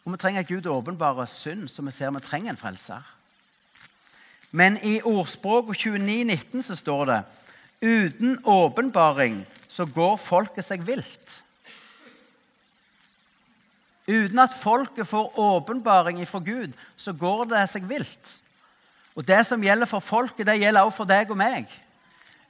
og 0.05 0.15
vi 0.15 0.19
trenger 0.19 0.43
at 0.43 0.49
Gud 0.49 0.67
åpenbarer 0.67 1.27
synd, 1.31 1.69
så 1.71 1.83
vi 1.83 1.93
ser 1.95 2.11
vi 2.11 2.23
trenger 2.25 2.55
en 2.55 2.59
frelser. 2.59 3.03
Men 4.51 4.79
i 4.83 5.01
ordspråk 5.03 5.71
29,19 5.77 6.63
så 6.63 6.77
står 6.77 7.05
det 7.11 7.21
uten 7.83 8.39
åpenbaring 8.45 9.43
så 9.69 9.87
går 9.87 10.17
folket 10.21 10.67
seg 10.67 10.83
vilt. 10.87 11.39
Uten 14.09 14.39
at 14.43 14.55
folket 14.59 15.07
får 15.07 15.39
åpenbaring 15.39 16.23
fra 16.29 16.39
Gud, 16.39 16.73
så 16.97 17.13
går 17.13 17.45
det 17.53 17.67
seg 17.71 17.87
vilt. 17.89 18.39
Og 19.15 19.27
Det 19.29 19.47
som 19.47 19.63
gjelder 19.63 19.87
for 19.87 20.01
folket, 20.01 20.47
det 20.47 20.59
gjelder 20.61 20.83
også 20.83 20.97
for 20.97 21.11
deg 21.11 21.31
og 21.31 21.37
meg. 21.37 21.69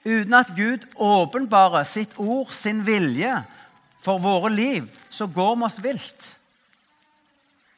Uten 0.04 0.34
at 0.34 0.52
Gud 0.56 0.86
åpenbarer 0.96 1.82
sitt 1.86 2.14
ord, 2.16 2.50
sin 2.50 2.86
vilje, 2.86 3.42
for 4.02 4.18
våre 4.18 4.50
liv, 4.50 4.88
så 5.10 5.26
går 5.26 5.56
vi 5.56 5.64
oss 5.64 5.82
vilt. 5.82 6.36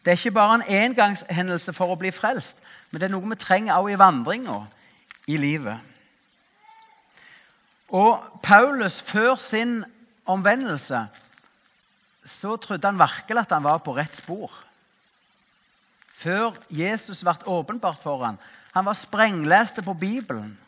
Det 0.04 0.12
er 0.12 0.16
ikke 0.16 0.30
bare 0.30 0.54
en 0.54 0.68
engangshendelse 0.68 1.72
for 1.76 1.92
å 1.92 1.98
bli 2.00 2.12
frelst, 2.12 2.58
men 2.90 3.00
det 3.00 3.08
er 3.08 3.12
noe 3.12 3.28
vi 3.28 3.36
trenger 3.40 3.76
også 3.76 3.92
i 3.92 3.98
vandringa 4.00 4.56
i 5.28 5.36
livet. 5.36 5.92
Og 7.88 8.40
Paulus, 8.42 9.00
før 9.00 9.36
sin 9.40 9.82
omvendelse, 10.26 11.06
så 12.24 12.56
trodde 12.56 12.88
han 12.88 12.98
virkelig 12.98 13.44
at 13.44 13.52
han 13.52 13.64
var 13.64 13.78
på 13.84 13.96
rett 13.96 14.16
spor. 14.16 14.52
Før 16.14 16.54
Jesus 16.70 17.24
ble 17.26 17.36
åpenbart 17.46 18.02
for 18.02 18.24
ham. 18.24 18.38
Han 18.74 18.86
var 18.86 18.96
sprengleste 18.98 19.82
på 19.82 19.94
Bibelen. 19.94 20.58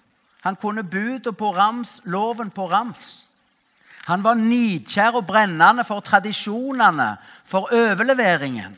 Han 0.43 0.57
kunne 0.57 0.85
budet 0.85 1.37
på 1.37 1.51
rams, 1.57 2.01
loven 2.05 2.51
på 2.51 2.69
rams. 2.71 3.29
Han 4.07 4.23
var 4.23 4.39
nidkjær 4.39 5.19
og 5.19 5.27
brennende 5.27 5.85
for 5.85 6.01
tradisjonene, 6.01 7.17
for 7.45 7.73
overleveringen. 7.75 8.77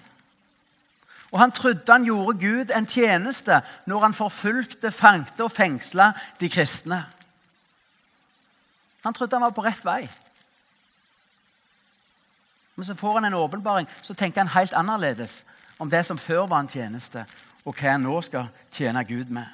Og 1.33 1.41
han 1.41 1.53
trodde 1.53 1.93
han 1.93 2.05
gjorde 2.05 2.39
Gud 2.41 2.73
en 2.73 2.87
tjeneste 2.89 3.61
når 3.87 4.07
han 4.07 4.17
forfulgte, 4.17 4.93
fangte 4.93 5.45
og 5.45 5.53
fengsla 5.53 6.13
de 6.41 6.49
kristne. 6.49 7.03
Han 9.05 9.15
trodde 9.15 9.37
han 9.37 9.45
var 9.45 9.57
på 9.57 9.65
rett 9.67 9.85
vei. 9.85 10.09
Men 12.79 12.87
så 12.87 12.95
får 12.95 13.15
han 13.15 13.25
en 13.25 13.35
åpenbaring, 13.35 13.89
så 14.03 14.15
tenker 14.15 14.45
han 14.45 14.55
helt 14.55 14.73
annerledes 14.73 15.41
om 15.79 15.91
det 15.91 16.05
som 16.07 16.19
før 16.19 16.45
var 16.47 16.61
en 16.63 16.69
tjeneste, 16.71 17.25
og 17.67 17.75
hva 17.75 17.97
han 17.97 18.05
nå 18.07 18.21
skal 18.23 18.47
tjene 18.71 19.03
Gud 19.05 19.33
med. 19.35 19.49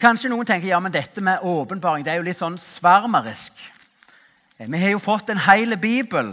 Kanskje 0.00 0.30
noen 0.32 0.48
tenker 0.48 0.70
ja, 0.70 0.78
men 0.80 0.94
dette 0.94 1.20
med 1.20 1.44
åpenbaring 1.44 2.06
det 2.06 2.14
er 2.14 2.22
jo 2.22 2.24
litt 2.24 2.40
sånn 2.40 2.56
svarmerisk. 2.56 3.52
Eh, 4.56 4.64
vi 4.64 4.80
har 4.80 4.94
jo 4.94 5.02
fått 5.04 5.28
en 5.28 5.44
hel 5.44 5.76
bibel. 5.76 6.32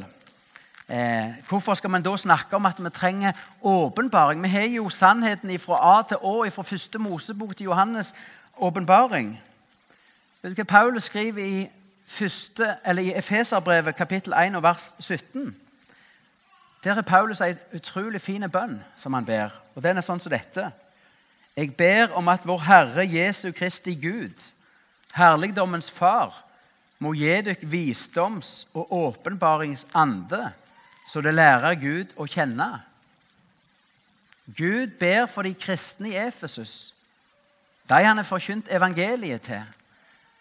Eh, 0.88 1.36
hvorfor 1.52 1.76
skal 1.76 1.92
man 1.92 2.08
da 2.08 2.16
snakke 2.16 2.56
om 2.56 2.72
at 2.72 2.80
vi 2.80 2.94
trenger 2.96 3.36
åpenbaring? 3.60 4.40
Vi 4.44 4.54
har 4.56 4.72
jo 4.72 4.88
sannheten 4.88 5.52
fra 5.60 5.84
A 5.98 6.02
til 6.08 6.24
Å, 6.24 6.48
fra 6.48 6.64
første 6.64 7.00
Mosebok 7.00 7.58
til 7.58 7.68
Johannes' 7.68 8.16
åpenbaring. 8.56 9.36
Vet 10.42 10.56
du 10.56 10.64
hva 10.64 10.70
Paulus 10.80 11.12
skriver 11.12 11.44
i 11.44 11.62
første, 12.12 12.75
eller 12.86 13.03
i 13.03 13.13
Efeserbrevet 13.18 13.96
kapittel 13.96 14.34
1 14.34 14.56
og 14.56 14.63
vers 14.63 14.96
17. 15.00 15.56
Der 16.84 16.96
er 16.96 17.01
Paulus 17.01 17.41
en 17.41 17.58
utrolig 17.75 18.22
fin 18.22 18.50
bønn 18.50 18.82
som 18.98 19.13
han 19.13 19.25
ber. 19.25 19.53
og 19.75 19.84
Den 19.84 19.98
er 19.98 20.06
sånn 20.06 20.20
som 20.20 20.34
dette. 20.34 20.72
Jeg 21.56 21.75
ber 21.77 22.15
om 22.18 22.27
at 22.32 22.46
vår 22.48 22.63
Herre 22.65 23.06
Jesu 23.08 23.51
Kristi 23.51 23.96
Gud, 23.96 24.48
herligdommens 25.13 25.91
Far, 25.91 26.34
må 27.00 27.13
gi 27.13 27.41
dere 27.41 27.68
visdoms- 27.68 28.65
og 28.74 28.91
åpenbaringsande, 28.94 30.51
så 31.08 31.22
det 31.22 31.34
lærer 31.34 31.75
Gud 31.75 32.13
å 32.15 32.27
kjenne. 32.30 32.70
Gud 34.58 34.98
ber 35.00 35.25
for 35.25 35.44
de 35.44 35.53
kristne 35.53 36.12
i 36.12 36.18
Efesus, 36.27 36.94
de 37.89 38.03
han 38.03 38.18
har 38.18 38.27
forkynt 38.27 38.70
evangeliet 38.72 39.41
til. 39.41 39.63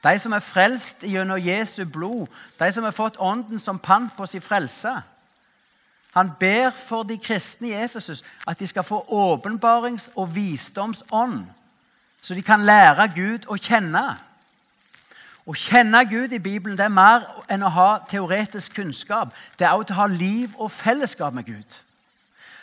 De 0.05 0.19
som 0.19 0.33
er 0.33 0.41
frelst 0.41 1.03
gjennom 1.03 1.39
Jesu 1.39 1.85
blod, 1.85 2.27
de 2.59 2.73
som 2.73 2.85
har 2.85 2.95
fått 2.97 3.21
Ånden 3.21 3.59
som 3.59 3.79
pant 3.79 4.17
på 4.17 4.27
sin 4.27 4.43
frelse. 4.43 4.95
Han 6.13 6.33
ber 6.41 6.71
for 6.71 7.03
de 7.03 7.19
kristne 7.19 7.69
i 7.69 7.85
Efesus 7.85 8.25
at 8.47 8.59
de 8.59 8.67
skal 8.67 8.83
få 8.83 9.05
åpenbarings- 9.09 10.11
og 10.17 10.35
visdomsånd, 10.35 11.45
så 12.21 12.35
de 12.35 12.43
kan 12.43 12.61
lære 12.61 13.13
Gud 13.15 13.47
å 13.49 13.57
kjenne. 13.57 14.19
Å 15.47 15.55
kjenne 15.57 16.05
Gud 16.05 16.33
i 16.33 16.39
Bibelen 16.39 16.77
det 16.79 16.85
er 16.85 16.93
mer 16.93 17.25
enn 17.51 17.63
å 17.65 17.71
ha 17.73 17.91
teoretisk 18.11 18.75
kunnskap. 18.77 19.33
Det 19.59 19.67
er 19.67 19.73
også 19.73 19.95
å 19.95 20.03
ha 20.03 20.07
liv 20.07 20.53
og 20.59 20.71
fellesskap 20.71 21.35
med 21.35 21.47
Gud. 21.47 21.79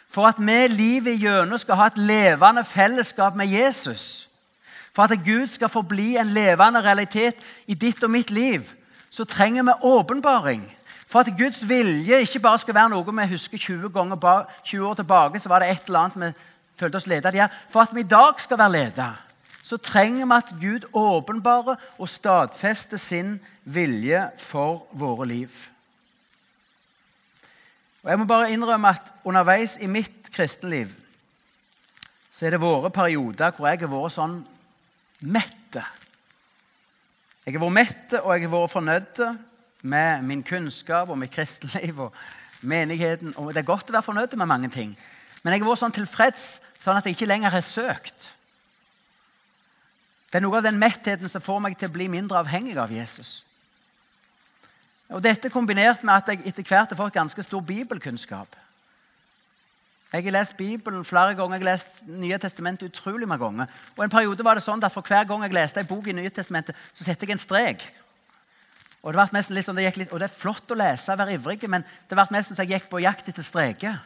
For 0.10 0.28
at 0.28 0.40
vi 0.40 0.68
livet 0.68 1.18
igjennom 1.18 1.58
skal 1.58 1.76
ha 1.76 1.88
et 1.88 1.98
levende 1.98 2.64
fellesskap 2.64 3.36
med 3.36 3.48
Jesus, 3.48 4.27
for 4.98 5.04
at 5.04 5.20
Gud 5.26 5.48
skal 5.48 5.70
forbli 5.70 6.16
en 6.18 6.28
levende 6.34 6.82
realitet 6.82 7.44
i 7.70 7.76
ditt 7.78 8.02
og 8.04 8.10
mitt 8.10 8.32
liv, 8.34 8.64
så 9.10 9.28
trenger 9.30 9.64
vi 9.64 9.76
åpenbaring. 9.86 10.64
For 11.08 11.20
at 11.20 11.38
Guds 11.38 11.62
vilje 11.70 12.18
ikke 12.22 12.40
bare 12.42 12.58
skal 12.58 12.74
være 12.74 12.90
noe 12.96 13.14
vi 13.20 13.28
husker 13.30 13.62
20, 13.62 13.92
ganger, 13.94 14.48
20 14.64 14.88
år 14.88 14.98
tilbake, 14.98 15.40
så 15.40 15.50
var 15.54 15.62
det 15.62 15.70
et 15.70 15.86
eller 15.86 16.00
annet 16.00 16.18
vi 16.24 16.32
følte 16.82 16.98
oss 16.98 17.08
ledet 17.08 17.36
av. 17.38 17.54
For 17.70 17.86
at 17.86 17.94
vi 17.94 18.02
i 18.02 18.10
dag 18.10 18.42
skal 18.42 18.58
være 18.58 18.72
ledet, 18.72 19.12
så 19.62 19.78
trenger 19.78 20.26
vi 20.26 20.40
at 20.40 20.56
Gud 20.66 20.90
åpenbarer 20.94 21.78
og 21.98 22.10
stadfester 22.10 22.98
sin 22.98 23.38
vilje 23.64 24.26
for 24.42 24.88
våre 24.98 25.30
liv. 25.30 25.50
Og 28.04 28.10
Jeg 28.10 28.20
må 28.20 28.26
bare 28.26 28.52
innrømme 28.52 28.98
at 28.98 29.14
underveis 29.24 29.78
i 29.78 29.86
mitt 29.86 30.34
kristenliv 30.34 30.90
så 32.32 32.46
er 32.46 32.54
det 32.54 32.62
våre 32.62 32.90
perioder 32.90 33.54
hvor 33.54 33.68
jeg 33.68 33.80
har 33.82 33.90
vært 33.90 34.14
sånn 34.14 34.40
mette. 35.22 35.84
Jeg 37.46 37.56
har 37.56 37.64
vært 37.64 37.78
mette, 37.78 38.22
og 38.22 38.34
jeg 38.36 38.46
har 38.46 38.54
vært 38.54 38.74
fornøyd 38.74 39.22
med 39.88 40.26
min 40.28 40.44
kunnskap 40.44 41.10
og 41.10 41.20
mitt 41.22 41.32
kristenliv 41.32 42.02
og 42.08 42.16
menigheten. 42.62 43.34
Og 43.38 43.54
det 43.54 43.62
er 43.64 43.70
godt 43.70 43.90
å 43.90 43.96
være 43.96 44.08
fornøyd 44.10 44.36
med 44.38 44.50
mange 44.50 44.70
ting. 44.74 44.98
Men 45.44 45.54
jeg 45.54 45.64
har 45.64 45.70
vært 45.70 45.84
sånn 45.86 45.96
tilfreds 45.96 46.48
sånn 46.82 47.00
at 47.00 47.08
jeg 47.08 47.18
ikke 47.18 47.30
lenger 47.30 47.54
har 47.54 47.66
søkt. 47.66 48.32
Det 50.28 50.40
er 50.40 50.44
noe 50.44 50.60
av 50.60 50.66
den 50.68 50.80
mettheten 50.80 51.32
som 51.32 51.44
får 51.44 51.62
meg 51.64 51.78
til 51.80 51.90
å 51.90 51.96
bli 51.96 52.10
mindre 52.12 52.42
avhengig 52.42 52.76
av 52.78 52.92
Jesus. 52.92 53.46
Og 55.08 55.24
Dette 55.24 55.50
kombinert 55.50 56.04
med 56.04 56.20
at 56.20 56.34
jeg 56.34 56.44
etter 56.50 56.68
hvert 56.68 56.92
har 56.92 57.00
fått 57.00 57.16
ganske 57.16 57.44
stor 57.46 57.64
bibelkunnskap. 57.64 58.58
Jeg 60.14 60.24
har 60.24 60.32
lest 60.32 60.58
Bibelen 60.58 61.06
flere 61.06 61.36
ganger. 61.36 61.58
Jeg 61.58 61.66
har 61.66 61.72
lest 61.74 62.04
Nye 62.08 62.38
testamentet 62.40 62.88
utrolig 62.88 63.28
mange 63.28 63.44
ganger. 63.44 63.72
Og 63.98 64.04
En 64.04 64.10
periode 64.10 64.44
var 64.44 64.56
det 64.56 64.64
sånn 64.64 64.84
at 64.84 64.94
for 64.94 65.04
hver 65.04 65.28
gang 65.28 65.44
jeg 65.44 65.56
leste 65.58 65.84
en 65.84 65.90
bok 65.90 66.08
i 66.08 66.16
Nye 66.16 66.32
testamentet, 66.32 66.76
så 66.94 67.04
setter 67.04 67.28
jeg 67.28 67.36
en 67.36 67.44
strek. 67.44 67.84
Og 69.04 69.14
det, 69.14 69.28
litt 69.52 69.66
sånn, 69.68 69.76
det, 69.76 69.92
litt, 69.98 70.12
og 70.12 70.20
det 70.20 70.30
er 70.30 70.40
flott 70.40 70.72
å 70.72 70.80
lese 70.80 71.12
og 71.12 71.20
være 71.20 71.36
ivrig, 71.38 71.60
men 71.70 71.84
det 72.08 72.16
ble 72.16 72.26
mest 72.32 72.52
som 72.52 72.60
jeg 72.64 72.74
gikk 72.74 72.90
på 72.92 73.04
jakt 73.04 73.28
etter 73.30 73.46
streker. 73.46 74.00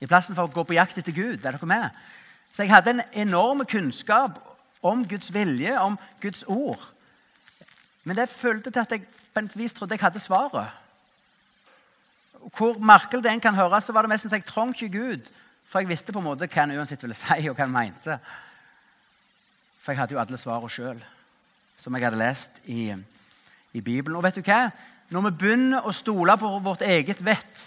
I 0.00 0.06
plassen 0.06 0.36
for 0.36 0.46
å 0.46 0.52
gå 0.52 0.64
på 0.66 0.76
jakt 0.76 0.98
etter 0.98 1.14
Gud. 1.14 1.44
Er 1.44 1.56
dere 1.56 1.68
med? 1.68 1.90
Så 2.52 2.62
jeg 2.62 2.72
hadde 2.72 2.94
en 2.94 3.04
enorm 3.26 3.64
kunnskap 3.68 4.38
om 4.86 5.04
Guds 5.08 5.32
vilje, 5.34 5.74
om 5.80 5.98
Guds 6.22 6.44
ord. 6.46 6.80
Men 8.04 8.16
det 8.16 8.30
følte 8.30 8.70
til 8.70 8.82
at 8.82 8.92
jeg 8.94 9.06
på 9.34 9.42
en 9.42 9.50
vis 9.54 9.74
trodde 9.74 9.96
jeg 9.96 10.06
hadde 10.06 10.22
svaret 10.22 10.85
hvor 12.54 12.78
merkelig 12.78 13.24
det 13.24 13.32
en 13.32 13.42
kan 13.42 13.54
høres, 13.54 13.84
så 13.84 13.92
var 13.92 14.06
det 14.06 14.12
mest 14.12 14.26
som 14.26 14.34
jeg 14.36 14.46
trong 14.46 14.74
ikke 14.74 14.98
Gud. 14.98 15.30
For 15.66 15.82
jeg 15.82 15.90
visste 15.90 16.14
på 16.14 16.22
en 16.22 16.28
måte 16.28 16.46
hva 16.46 16.62
han 16.62 16.74
uansett 16.76 17.02
ville 17.02 17.16
si, 17.18 17.48
og 17.48 17.56
hva 17.56 17.66
han 17.66 17.74
mente. 17.74 18.18
For 19.82 19.92
jeg 19.92 20.00
hadde 20.00 20.14
jo 20.14 20.20
alle 20.22 20.38
svarene 20.38 20.70
sjøl, 20.70 21.00
som 21.76 21.94
jeg 21.94 22.06
hadde 22.06 22.20
lest 22.20 22.60
i, 22.66 22.92
i 23.74 23.80
Bibelen. 23.80 24.16
Og 24.18 24.24
vet 24.26 24.38
du 24.38 24.46
hva? 24.46 24.68
Når 25.10 25.28
vi 25.28 25.34
begynner 25.40 25.86
å 25.86 25.94
stole 25.94 26.34
på 26.38 26.50
vårt 26.62 26.82
eget 26.86 27.22
vett, 27.24 27.66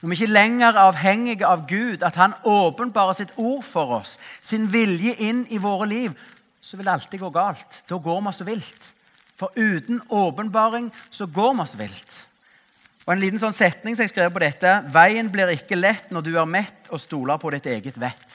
når 0.00 0.12
vi 0.12 0.18
ikke 0.18 0.30
lenger 0.30 0.68
er 0.68 0.84
avhengige 0.84 1.46
av 1.46 1.64
Gud, 1.66 2.02
at 2.06 2.14
Han 2.14 2.34
åpenbarer 2.46 3.16
sitt 3.18 3.32
ord 3.36 3.64
for 3.66 3.98
oss, 3.98 4.18
sin 4.42 4.68
vilje 4.70 5.14
inn 5.18 5.42
i 5.50 5.58
våre 5.58 5.88
liv, 5.90 6.14
så 6.60 6.76
vil 6.76 6.86
det 6.86 6.92
alltid 6.92 7.20
gå 7.20 7.30
galt. 7.34 7.82
Da 7.88 7.98
går 7.98 8.20
vi 8.20 8.28
oss 8.28 8.46
vilt. 8.46 8.94
For 9.38 9.50
uten 9.56 10.00
åpenbaring 10.08 10.90
så 11.10 11.26
går 11.26 11.54
vi 11.54 11.62
oss 11.62 11.74
vilt. 11.78 12.27
Og 13.08 13.14
En 13.14 13.22
liten 13.22 13.40
sånn 13.40 13.56
setning 13.56 13.96
som 13.96 14.04
jeg 14.04 14.12
skrev 14.12 14.28
på 14.34 14.42
dette 14.42 14.74
Veien 14.92 15.30
blir 15.32 15.48
ikke 15.54 15.78
lett 15.78 16.10
når 16.12 16.26
du 16.26 16.34
er 16.36 16.50
mett 16.50 16.90
og 16.92 17.00
stoler 17.00 17.40
på 17.40 17.54
ditt 17.54 17.68
eget 17.72 17.96
vett. 17.96 18.34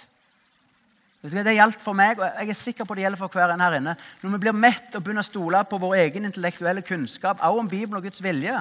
Det 1.23 1.53
gjaldt 1.55 1.79
for 1.79 1.95
meg, 1.95 2.17
og 2.19 2.25
jeg 2.25 2.49
er 2.51 2.57
sikker 2.57 2.87
på 2.89 2.97
det 2.97 3.05
gjelder 3.05 3.21
for 3.21 3.31
hver 3.31 3.53
en 3.53 3.61
her 3.63 3.77
inne. 3.77 3.93
Når 4.19 4.33
vi 4.33 4.39
blir 4.43 4.57
mett 4.57 4.97
og 4.97 5.05
begynner 5.05 5.23
å 5.23 5.29
stole 5.29 5.61
på 5.69 5.79
vår 5.79 5.93
egen 6.01 6.25
intellektuelle 6.27 6.81
kunnskap, 6.83 7.39
også 7.39 7.61
om 7.61 7.69
Bibelen 7.69 8.01
og 8.01 8.09
Guds 8.09 8.19
vilje, 8.25 8.57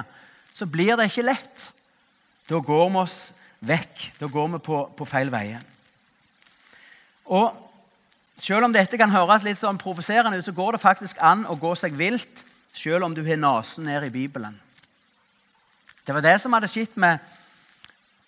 så 0.55 0.69
blir 0.69 0.95
det 0.95 1.09
ikke 1.09 1.25
lett. 1.25 1.65
Da 2.47 2.61
går 2.63 2.85
vi 2.93 3.01
oss 3.01 3.17
vekk. 3.59 4.05
Da 4.21 4.29
går 4.31 4.53
vi 4.53 4.61
på, 4.63 4.79
på 4.95 5.09
feil 5.09 5.33
veier. 5.33 5.65
Og 7.25 7.51
selv 8.39 8.69
om 8.69 8.75
dette 8.75 9.01
kan 9.01 9.11
høres 9.11 9.43
litt 9.43 9.59
sånn 9.59 9.81
provoserende 9.81 10.37
ut, 10.37 10.45
så 10.45 10.55
går 10.55 10.77
det 10.77 10.85
faktisk 10.85 11.19
an 11.19 11.43
å 11.49 11.59
gå 11.59 11.73
seg 11.75 11.97
vilt 11.99 12.45
selv 12.71 13.09
om 13.09 13.17
du 13.17 13.25
har 13.27 13.41
nesen 13.43 13.89
ned 13.89 14.07
i 14.07 14.13
Bibelen. 14.13 14.55
Det 16.07 16.13
var 16.13 16.21
det 16.21 16.35
som 16.41 16.53
hadde 16.53 16.67
skjedd 16.67 16.97
med 16.99 17.17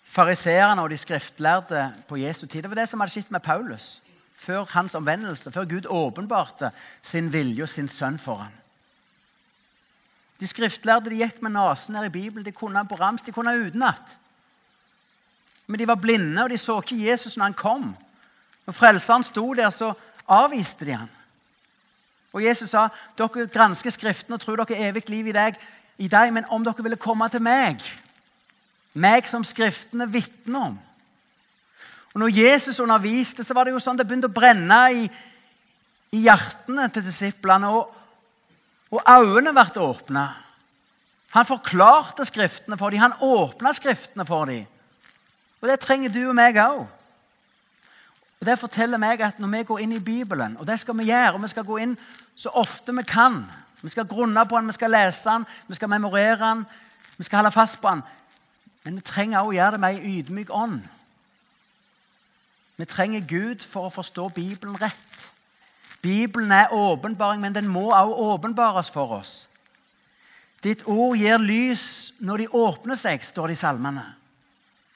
fariseerne 0.06 0.82
og 0.82 0.90
de 0.90 0.96
skriftlærde 0.96 1.90
på 2.08 2.16
Jesu 2.16 2.46
tid. 2.46 2.62
Det 2.62 2.70
var 2.70 2.80
det 2.80 2.88
som 2.88 3.00
hadde 3.00 3.12
skjedd 3.12 3.32
med 3.34 3.44
Paulus 3.44 3.96
før 4.36 4.64
hans 4.70 4.94
omvendelse, 4.94 5.52
før 5.52 5.64
Gud 5.64 5.88
åpenbarte 5.88 6.70
sin 7.02 7.32
vilje 7.32 7.64
og 7.64 7.68
sin 7.68 7.88
sønn 7.88 8.18
for 8.20 8.44
ham. 8.44 8.52
De 10.40 10.46
skriftlærde 10.46 11.10
de 11.10 11.22
gikk 11.22 11.40
med 11.42 11.54
nesen 11.54 11.96
ned 11.96 12.10
i 12.10 12.12
Bibelen. 12.12 12.44
De 12.44 12.52
kunne 12.52 12.76
han 12.76 12.88
på 12.88 12.98
rams, 13.00 13.22
de 13.24 13.32
kunne 13.32 13.50
han 13.50 13.68
utenat. 13.68 14.16
Men 15.66 15.80
de 15.80 15.88
var 15.88 16.00
blinde, 16.00 16.42
og 16.42 16.50
de 16.50 16.58
så 16.58 16.76
ikke 16.82 17.00
Jesus 17.08 17.36
når 17.36 17.44
han 17.44 17.56
kom. 17.56 17.86
Når 18.66 18.76
Frelseren 18.76 19.24
sto 19.24 19.54
der, 19.54 19.70
så 19.70 19.94
avviste 20.28 20.84
de 20.84 20.92
han. 20.92 21.10
Og 22.32 22.44
Jesus 22.44 22.70
sa, 22.70 22.88
'Dere 23.16 23.46
gransker 23.48 23.90
Skriften 23.90 24.34
og 24.34 24.40
tror 24.40 24.56
dere 24.56 24.76
er 24.76 24.90
evig 24.90 25.08
liv 25.10 25.26
i 25.26 25.32
deg, 25.32 25.56
i 25.98 26.08
deg, 26.08 26.32
men 26.32 26.48
om 26.52 26.64
dere 26.64 26.84
ville 26.84 27.00
komme 27.00 27.28
til 27.32 27.42
meg, 27.42 27.80
meg 28.94 29.28
som 29.28 29.44
Skriftene 29.44 30.08
vitner 30.12 30.60
om' 30.70 30.78
Og 32.16 32.20
når 32.20 32.28
Jesus 32.32 32.80
underviste, 32.80 33.44
så 33.44 33.52
var 33.54 33.64
det 33.64 33.74
jo 33.74 33.80
sånn 33.82 33.98
det 33.98 34.06
begynte 34.08 34.30
å 34.30 34.32
brenne 34.32 34.78
i, 34.88 35.02
i 36.16 36.22
hjertene 36.24 36.86
til 36.88 37.04
disiplene. 37.04 37.68
Og, 37.68 37.90
og 38.88 39.02
øynene 39.04 39.52
ble 39.52 39.82
åpna. 39.84 40.22
Han 41.36 41.44
forklarte 41.44 42.24
Skriftene 42.24 42.78
for 42.80 42.88
dem. 42.88 43.02
Han 43.04 43.18
åpna 43.20 43.74
Skriftene 43.76 44.24
for 44.24 44.48
dem. 44.48 44.64
Og 45.60 45.68
det 45.68 45.76
trenger 45.84 46.14
du 46.14 46.22
og 46.30 46.32
meg 46.40 46.56
òg. 46.56 46.86
Og 48.40 48.48
Det 48.48 48.58
forteller 48.64 48.96
meg 48.96 49.20
at 49.20 49.36
når 49.36 49.52
vi 49.52 49.62
går 49.68 49.84
inn 49.84 49.92
i 49.98 50.00
Bibelen, 50.00 50.56
og 50.56 50.64
det 50.66 50.80
skal 50.80 50.96
vi 50.96 51.10
gjøre, 51.10 51.34
og 51.34 51.42
vi 51.44 51.52
skal 51.52 51.68
gå 51.68 51.78
inn 51.84 51.98
så 52.32 52.48
ofte 52.56 52.96
vi 52.96 53.04
kan 53.04 53.42
Vi 53.82 53.88
skal 53.92 54.08
grunne 54.08 54.46
på 54.48 54.58
den, 54.58 54.66
vi 54.66 54.72
skal 54.72 54.90
lese 54.90 55.30
den, 55.30 55.46
vi 55.68 55.74
skal 55.74 55.88
memorere 55.88 56.38
den, 56.40 56.64
vi 57.16 57.24
skal 57.24 57.36
holde 57.36 57.54
fast 57.54 57.80
på 57.80 57.90
den. 57.90 58.02
Men 58.84 58.94
vi 58.96 59.00
trenger 59.00 59.40
også 59.40 59.50
å 59.50 59.56
gjøre 59.56 59.74
det 59.76 59.80
med 59.82 59.96
ei 59.96 60.18
ydmyk 60.18 60.50
ånd. 60.54 60.80
Vi 62.76 62.84
trenger 62.84 63.24
Gud 63.28 63.64
for 63.64 63.88
å 63.88 63.92
forstå 63.92 64.28
Bibelen 64.36 64.76
rett. 64.80 65.26
Bibelen 66.02 66.52
er 66.52 66.72
åpenbaring, 66.72 67.40
men 67.40 67.54
den 67.54 67.68
må 67.68 67.88
også 67.90 68.26
åpenbares 68.30 68.90
for 68.92 69.16
oss. 69.18 69.48
Ditt 70.62 70.84
ord 70.86 71.16
gir 71.18 71.40
lys 71.40 72.12
når 72.18 72.44
de 72.44 72.48
åpner 72.58 72.98
seg, 73.00 73.24
står 73.24 73.50
det 73.50 73.56
i 73.56 73.60
salmene. 73.60 74.04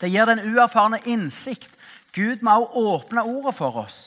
Det 0.00 0.10
gir 0.10 0.28
den 0.28 0.42
uerfarne 0.44 1.00
innsikt. 1.04 1.70
Gud 2.16 2.42
må 2.42 2.56
også 2.58 2.86
åpne 2.94 3.24
ordet 3.24 3.54
for 3.54 3.82
oss. 3.84 3.98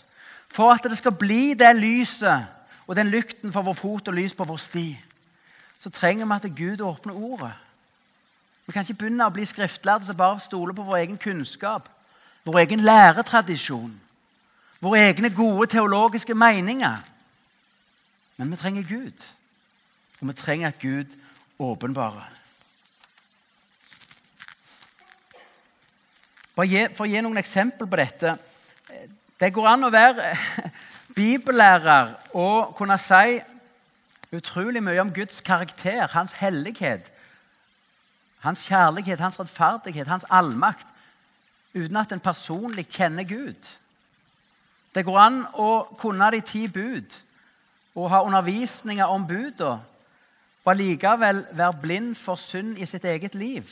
For 0.54 0.74
at 0.74 0.86
det 0.86 0.98
skal 1.00 1.16
bli 1.18 1.54
det 1.58 1.72
lyset 1.78 2.50
og 2.88 2.96
den 2.96 3.12
lykten 3.12 3.54
for 3.54 3.62
vår 3.62 3.78
fot 3.80 4.08
og 4.08 4.14
lys 4.18 4.34
på 4.34 4.48
vår 4.48 4.60
sti, 4.60 4.88
så 5.80 5.90
trenger 5.90 6.26
vi 6.26 6.36
at 6.36 6.56
Gud 6.56 6.82
åpner 6.82 7.14
ordet. 7.14 7.54
Vi 8.66 8.72
kan 8.72 8.86
ikke 8.86 9.04
begynne 9.04 9.28
å 9.28 9.34
bli 9.34 9.46
skriftlærde 9.46 10.08
som 10.08 10.18
bare 10.18 10.40
stoler 10.40 10.76
på 10.76 10.86
vår 10.88 11.04
egen 11.04 11.18
kunnskap 11.20 11.90
vår 12.44 12.60
egen 12.60 12.84
læretradisjon, 12.84 13.94
våre 14.84 15.08
egne 15.08 15.32
gode 15.32 15.68
teologiske 15.72 16.36
meninger. 16.36 16.98
Men 18.38 18.52
vi 18.52 18.60
trenger 18.60 18.88
Gud, 18.88 19.28
og 20.20 20.28
vi 20.28 20.34
trenger 20.34 20.68
at 20.68 20.80
Gud 20.80 21.16
åpenbarer. 21.60 22.40
For 26.54 26.66
å 27.06 27.10
gi 27.10 27.22
noen 27.24 27.42
eksempel 27.42 27.88
på 27.90 27.98
dette 27.98 28.36
Det 29.42 29.48
går 29.50 29.66
an 29.68 29.88
å 29.88 29.90
være 29.90 30.36
bibellærer 31.16 32.14
og 32.34 32.76
kunne 32.76 32.98
si 32.98 33.40
utrolig 34.34 34.84
mye 34.84 35.02
om 35.02 35.14
Guds 35.14 35.42
karakter, 35.42 36.08
hans 36.08 36.34
hellighet, 36.34 37.12
hans 38.40 38.68
kjærlighet, 38.68 39.20
hans 39.20 39.40
rettferdighet, 39.40 40.08
hans 40.08 40.26
allmakt 40.30 40.88
uten 41.74 41.98
at 41.98 42.12
en 42.12 42.20
personlig 42.20 42.88
kjenner 42.90 43.24
Gud. 43.24 43.70
Det 44.96 45.06
går 45.06 45.20
an 45.20 45.40
å 45.54 45.70
kunne 45.98 46.32
de 46.32 46.42
ti 46.46 46.68
bud 46.68 47.18
og 47.96 48.10
ha 48.10 48.22
undervisninger 48.26 49.06
om 49.06 49.26
budene 49.28 49.82
og 50.64 50.72
allikevel 50.72 51.46
være 51.52 51.80
blind 51.82 52.16
for 52.16 52.40
synd 52.40 52.78
i 52.80 52.86
sitt 52.86 53.06
eget 53.06 53.36
liv. 53.36 53.68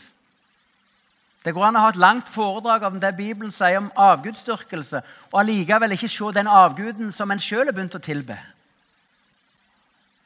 Det 1.41 1.53
går 1.53 1.65
an 1.65 1.77
å 1.79 1.85
ha 1.85 1.89
et 1.89 1.97
langt 2.01 2.29
foredrag 2.29 2.83
om 2.85 2.99
det 3.01 3.15
Bibelen 3.17 3.51
sier 3.53 3.79
om 3.79 3.89
avgudsdyrkelse, 3.97 5.01
og 5.31 5.39
allikevel 5.41 5.95
ikke 5.95 6.09
se 6.11 6.29
den 6.35 6.49
avguden 6.49 7.09
som 7.11 7.31
en 7.33 7.41
sjøl 7.41 7.65
har 7.65 7.73
begynt 7.73 7.97
å 7.97 8.03
tilbe. 8.03 8.37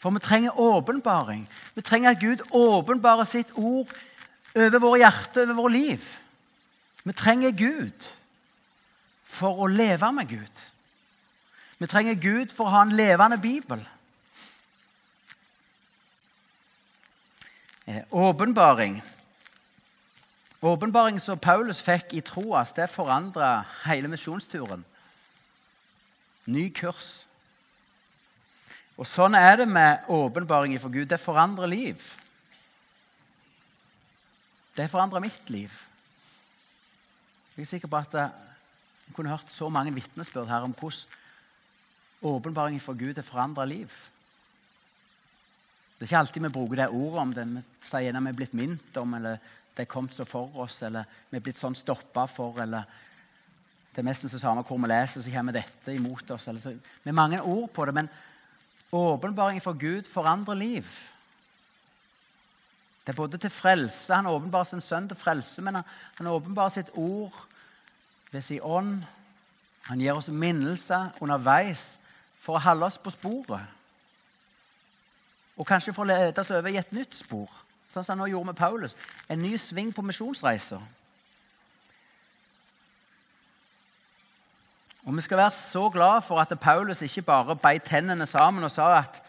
For 0.04 0.12
vi 0.12 0.20
trenger 0.20 0.60
åpenbaring. 0.60 1.48
Vi 1.74 1.82
trenger 1.82 2.12
at 2.12 2.20
Gud 2.20 2.44
åpenbarer 2.52 3.24
sitt 3.24 3.56
ord 3.56 3.90
over 4.56 4.80
våre 4.84 5.00
hjerter, 5.00 5.48
over 5.48 5.62
vårt 5.62 5.72
liv. 5.72 6.12
Vi 7.04 7.14
trenger 7.14 7.56
Gud 7.56 8.12
for 9.26 9.64
å 9.64 9.72
leve 9.72 10.12
med 10.12 10.30
Gud. 10.30 10.62
Vi 11.80 11.88
trenger 11.88 12.20
Gud 12.20 12.52
for 12.56 12.68
å 12.68 12.76
ha 12.76 12.84
en 12.86 12.96
levende 12.96 13.38
bibel. 13.42 13.82
Eh, 17.86 18.04
åpenbaring. 20.66 20.74
Åpenbaring 20.74 21.20
som 21.20 21.40
Paulus 21.40 21.82
fikk 21.82 22.14
i 22.14 22.22
Troas, 22.22 22.74
det 22.74 22.90
forandra 22.90 23.66
hele 23.86 24.08
misjonsturen. 24.08 24.84
Ny 26.46 26.70
kurs. 26.74 27.26
Og 28.98 29.06
Sånn 29.06 29.36
er 29.36 29.58
det 29.58 29.68
med 29.68 30.06
åpenbaring 30.08 30.80
for 30.80 30.90
Gud. 30.90 31.10
Det 31.10 31.20
forandrer 31.20 31.68
liv. 31.68 32.02
Det 34.76 34.90
forandrer 34.90 35.22
mitt 35.22 35.50
liv. 35.50 35.72
Jeg 37.56 37.64
er 37.64 37.70
sikker 37.70 37.88
på 37.88 37.98
at 37.98 38.14
jeg 38.14 39.14
kunne 39.16 39.30
hørt 39.30 39.52
så 39.52 39.70
mange 39.70 39.94
vitnesbyrd 39.94 40.50
her 40.50 40.66
om 40.66 40.74
hvordan 40.74 41.22
åpenbaringen 42.26 42.82
for 42.82 42.98
Gud 42.98 43.16
har 43.16 43.24
forandra 43.24 43.66
liv. 43.66 43.92
Det 45.96 46.04
er 46.04 46.10
ikke 46.10 46.18
alltid 46.18 46.42
vi 46.42 46.50
bruker 46.50 46.76
det 46.82 46.90
ordet 46.90 47.22
om 47.22 47.34
det. 47.34 47.46
Vi 47.46 47.88
sier 47.88 48.08
gjerne 48.08 48.24
vi 48.26 48.34
er 48.34 48.40
blitt 48.40 48.58
minnet 48.58 48.98
om, 48.98 49.14
eller 49.14 49.38
det 49.76 49.84
er 49.84 49.92
kommet 49.92 50.16
så 50.16 50.26
for 50.28 50.56
oss, 50.64 50.80
eller 50.88 51.04
vi 51.30 51.38
er 51.38 51.44
blitt 51.44 51.60
sånn 51.60 51.76
stoppa 51.76 52.26
for, 52.32 52.62
eller 52.64 52.88
det 53.96 54.02
er 54.02 54.08
nesten 54.10 54.32
det 54.32 54.42
samme 54.42 54.64
hvor 54.68 54.80
vi 54.80 54.92
leser, 54.92 55.24
så 55.24 55.32
kommer 55.32 55.56
dette 55.56 55.94
imot 55.96 56.32
oss. 56.36 56.48
Eller 56.52 56.60
så. 56.60 56.74
Har 57.06 57.16
mange 57.16 57.42
ord 57.42 57.70
på 57.72 57.86
det, 57.88 57.94
men 57.96 58.10
åpenbaringen 58.92 59.64
for 59.64 59.78
Gud 59.80 60.08
forandrer 60.12 60.60
liv. 60.60 60.88
Det 63.06 63.14
er 63.14 63.20
både 63.20 63.38
til 63.38 63.54
frelse. 63.54 64.12
Han 64.12 64.28
åpenbarer 64.28 64.68
sin 64.68 64.84
sønn 64.84 65.08
til 65.08 65.20
frelse, 65.20 65.62
men 65.64 65.80
han 66.18 66.28
åpenbarer 66.28 66.76
sitt 66.76 66.92
ord 67.00 67.36
ved 68.32 68.44
sin 68.44 68.64
ånd. 68.64 69.04
Han 69.88 70.02
gir 70.02 70.18
oss 70.18 70.28
minnelser 70.28 71.14
underveis 71.22 72.00
for 72.42 72.58
å 72.58 72.64
holde 72.66 72.90
oss 72.90 72.98
på 73.00 73.14
sporet. 73.14 73.64
Og 75.56 75.68
kanskje 75.68 75.94
for 75.96 76.04
å 76.04 76.10
lede 76.10 76.42
oss 76.42 76.52
over 76.52 76.74
i 76.74 76.80
et 76.82 76.92
nytt 76.92 77.16
spor, 77.16 77.52
sånn 77.90 78.04
som 78.04 78.16
han 78.16 78.24
nå 78.24 78.32
gjorde 78.32 78.52
med 78.52 78.60
Paulus. 78.60 78.96
En 79.30 79.42
ny 79.42 79.56
sving 79.58 79.94
på 79.96 80.04
misjonsreiser. 80.06 80.82
Og 85.06 85.16
Vi 85.16 85.22
skal 85.22 85.38
være 85.38 85.52
så 85.52 85.90
glad 85.90 86.24
for 86.26 86.42
at 86.42 86.60
Paulus 86.60 87.02
ikke 87.02 87.22
bare 87.22 87.56
beit 87.56 87.84
tennene 87.86 88.26
sammen 88.26 88.64
og 88.64 88.72
sa 88.74 88.90
at 88.98 89.22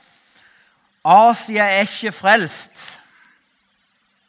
Asia 1.04 1.64
er 1.64 1.84
ikke 1.84 2.12
frelst. 2.12 3.00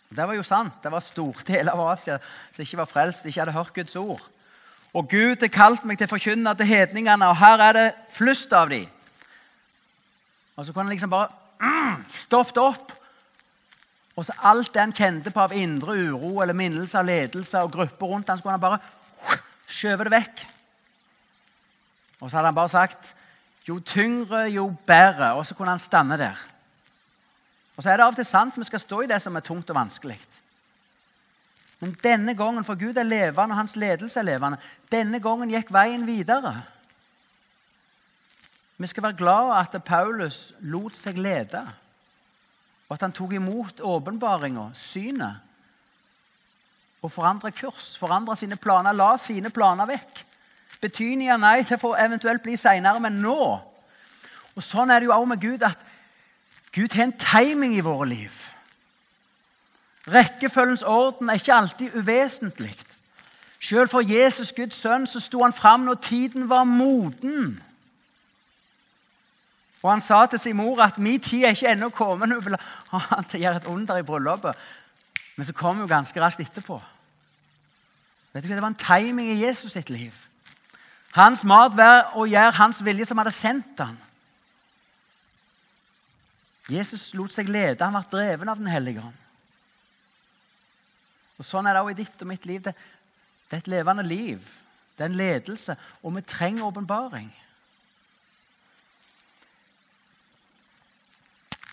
Det 0.09 0.27
var 0.27 0.35
jo 0.35 0.43
sant. 0.43 0.73
Det 0.83 0.91
var 0.91 0.99
store 0.99 1.43
deler 1.47 1.71
av 1.71 1.87
Asia 1.91 2.19
som 2.53 2.61
ikke 2.63 2.77
var 2.77 2.91
frelst, 2.91 3.25
ikke 3.25 3.41
hadde 3.41 3.55
hørt 3.55 3.73
Guds 3.73 3.95
ord. 3.95 4.21
Og 4.93 5.09
Gud 5.09 5.41
har 5.41 5.51
kalt 5.51 5.85
meg 5.85 5.97
til 5.97 6.07
å 6.07 6.13
forkynne 6.13 6.53
til 6.57 6.69
hedningene, 6.69 7.27
og 7.27 7.39
her 7.39 7.63
er 7.63 7.73
det 7.75 7.87
flust 8.13 8.53
av 8.53 8.69
dem. 8.71 8.87
Og 10.55 10.65
så 10.65 10.73
kunne 10.73 10.87
han 10.87 10.95
liksom 10.95 11.11
bare 11.11 11.29
mm, 11.61 12.05
stoppet 12.25 12.57
opp 12.57 12.93
Og 14.17 14.25
så 14.25 14.33
alt 14.49 14.73
det 14.73 14.81
han 14.81 14.95
kjente 14.95 15.31
på 15.33 15.43
av 15.43 15.53
indre 15.53 15.93
uro 16.09 16.39
eller 16.41 16.57
minnelse 16.57 16.97
av 16.97 17.05
ledelse 17.05 17.61
og 17.61 17.75
grupper 17.75 18.09
rundt 18.09 18.31
han, 18.31 18.39
skulle 18.39 18.55
han 18.57 18.63
bare 18.63 18.79
skjøve 19.69 20.07
det 20.07 20.13
vekk. 20.15 20.41
Og 22.17 22.29
så 22.29 22.39
hadde 22.39 22.49
han 22.49 22.57
bare 22.57 22.73
sagt 22.73 23.13
jo 23.67 23.77
tyngre, 23.83 24.47
jo 24.49 24.71
bedre. 24.87 25.33
Og 25.37 25.45
så 25.45 25.55
kunne 25.55 25.75
han 25.75 25.83
stande 25.83 26.17
der. 26.17 26.39
Og 27.77 27.83
så 27.83 27.91
er 27.91 27.99
det 27.99 28.07
av 28.07 28.15
og 28.15 28.17
til 28.17 28.25
sant 28.25 28.57
vi 28.57 28.65
skal 28.65 28.81
stå 28.81 29.03
i 29.03 29.09
det 29.11 29.19
som 29.21 29.35
er 29.37 29.45
tungt 29.45 29.69
og 29.69 29.77
vanskelig. 29.77 30.17
Men 31.79 31.93
denne 32.01 32.33
gangen, 32.33 32.65
for 32.65 32.79
Gud 32.79 32.97
er 32.97 33.05
levende, 33.05 33.53
og 33.53 33.59
hans 33.59 33.75
ledelse 33.77 34.17
er 34.19 34.25
levende, 34.25 34.57
denne 34.89 35.19
gangen 35.21 35.51
gikk 35.53 35.69
veien 35.69 36.07
videre. 36.07 36.55
Vi 38.81 38.89
skal 38.89 39.03
være 39.03 39.19
glad 39.19 39.51
at 39.59 39.83
Paulus 39.85 40.55
lot 40.59 40.97
seg 40.97 41.19
lede, 41.21 41.61
og 42.87 42.95
at 42.95 43.03
han 43.03 43.15
tok 43.15 43.33
imot 43.35 43.81
åpenbaringa, 43.83 44.69
synet, 44.73 45.43
og 47.01 47.11
forandra 47.11 47.51
kurs, 47.53 47.93
forandra 47.99 48.35
sine 48.35 48.55
planer, 48.55 48.95
la 48.95 49.13
sine 49.21 49.51
planer 49.53 49.87
vekk. 49.87 50.23
Betydninga 50.81 51.37
nei 51.37 51.61
til 51.65 51.79
for 51.81 51.97
eventuelt 51.99 52.43
bli 52.43 52.55
seinere, 52.57 52.99
men 53.01 53.19
nå. 53.21 53.37
Og 54.57 54.65
Sånn 54.65 54.89
er 54.91 54.99
det 54.99 55.09
jo 55.09 55.13
også 55.13 55.29
med 55.29 55.41
Gud, 55.41 55.63
at 55.63 55.83
Gud 56.73 56.93
har 56.97 57.07
en 57.07 57.17
timing 57.21 57.75
i 57.77 57.85
våre 57.85 58.07
liv. 58.09 58.33
Rekkefølgens 60.07 60.83
orden 60.83 61.29
er 61.29 61.39
ikke 61.39 61.53
alltid 61.53 61.95
uvesentlig. 61.95 62.75
Selv 63.59 63.89
for 63.89 64.01
Jesus, 64.01 64.53
Guds 64.53 64.75
sønn, 64.75 65.07
så 65.07 65.19
sto 65.19 65.41
han 65.43 65.53
fram 65.53 65.85
når 65.87 65.99
tiden 66.05 66.49
var 66.49 66.63
moden. 66.63 67.57
Og 69.83 69.91
han 69.91 70.01
sa 70.01 70.25
til 70.25 70.39
sin 70.41 70.57
mor 70.57 70.81
at 70.81 70.97
min 70.97 71.21
tid 71.21 71.45
er 71.45 71.53
ikke 71.55 71.71
ennå 71.71 71.89
kommet. 71.93 72.33
Hun 72.33 72.45
ville 72.45 72.59
ha 72.91 73.01
han 73.11 73.27
til 73.27 73.39
å 73.39 73.43
gjøre 73.45 73.61
et 73.61 73.71
under 73.71 73.99
i 73.99 74.05
bryllupet. 74.05 74.67
Men 75.37 75.45
så 75.45 75.53
kom 75.53 75.77
hun 75.77 75.89
ganske 75.89 76.21
raskt 76.21 76.41
etterpå. 76.41 76.79
Vet 78.33 78.43
du 78.43 78.49
hva? 78.49 78.57
Det 78.57 78.63
var 78.65 78.73
en 78.73 78.81
timing 78.81 79.29
i 79.31 79.43
Jesus 79.45 79.75
sitt 79.77 79.91
liv. 79.93 80.15
Hans 81.17 81.43
mat 81.47 81.77
var 81.77 82.17
å 82.17 82.25
gjøre 82.29 82.57
hans 82.57 82.81
vilje 82.85 83.05
som 83.09 83.17
hadde 83.21 83.33
sendt 83.33 83.79
ham. 83.81 83.95
Jesus 86.67 87.13
lot 87.15 87.31
seg 87.31 87.49
lede. 87.49 87.85
Han 87.85 87.95
ble 87.95 88.03
dreven 88.11 88.51
av 88.51 88.59
Den 88.59 88.69
hellige 88.71 89.01
ånd. 89.05 89.23
Og 91.37 91.45
Sånn 91.45 91.69
er 91.69 91.77
det 91.77 91.83
også 91.83 91.93
i 91.93 91.99
ditt 92.01 92.23
og 92.25 92.29
mitt 92.29 92.45
liv. 92.49 92.63
Det, 92.65 92.73
det 93.47 93.55
er 93.55 93.63
et 93.63 93.71
levende 93.71 94.03
liv. 94.05 94.41
Det 94.97 95.05
er 95.05 95.11
en 95.11 95.19
ledelse, 95.19 95.75
og 96.01 96.15
vi 96.15 96.23
trenger 96.25 96.65
åpenbaring. 96.65 97.29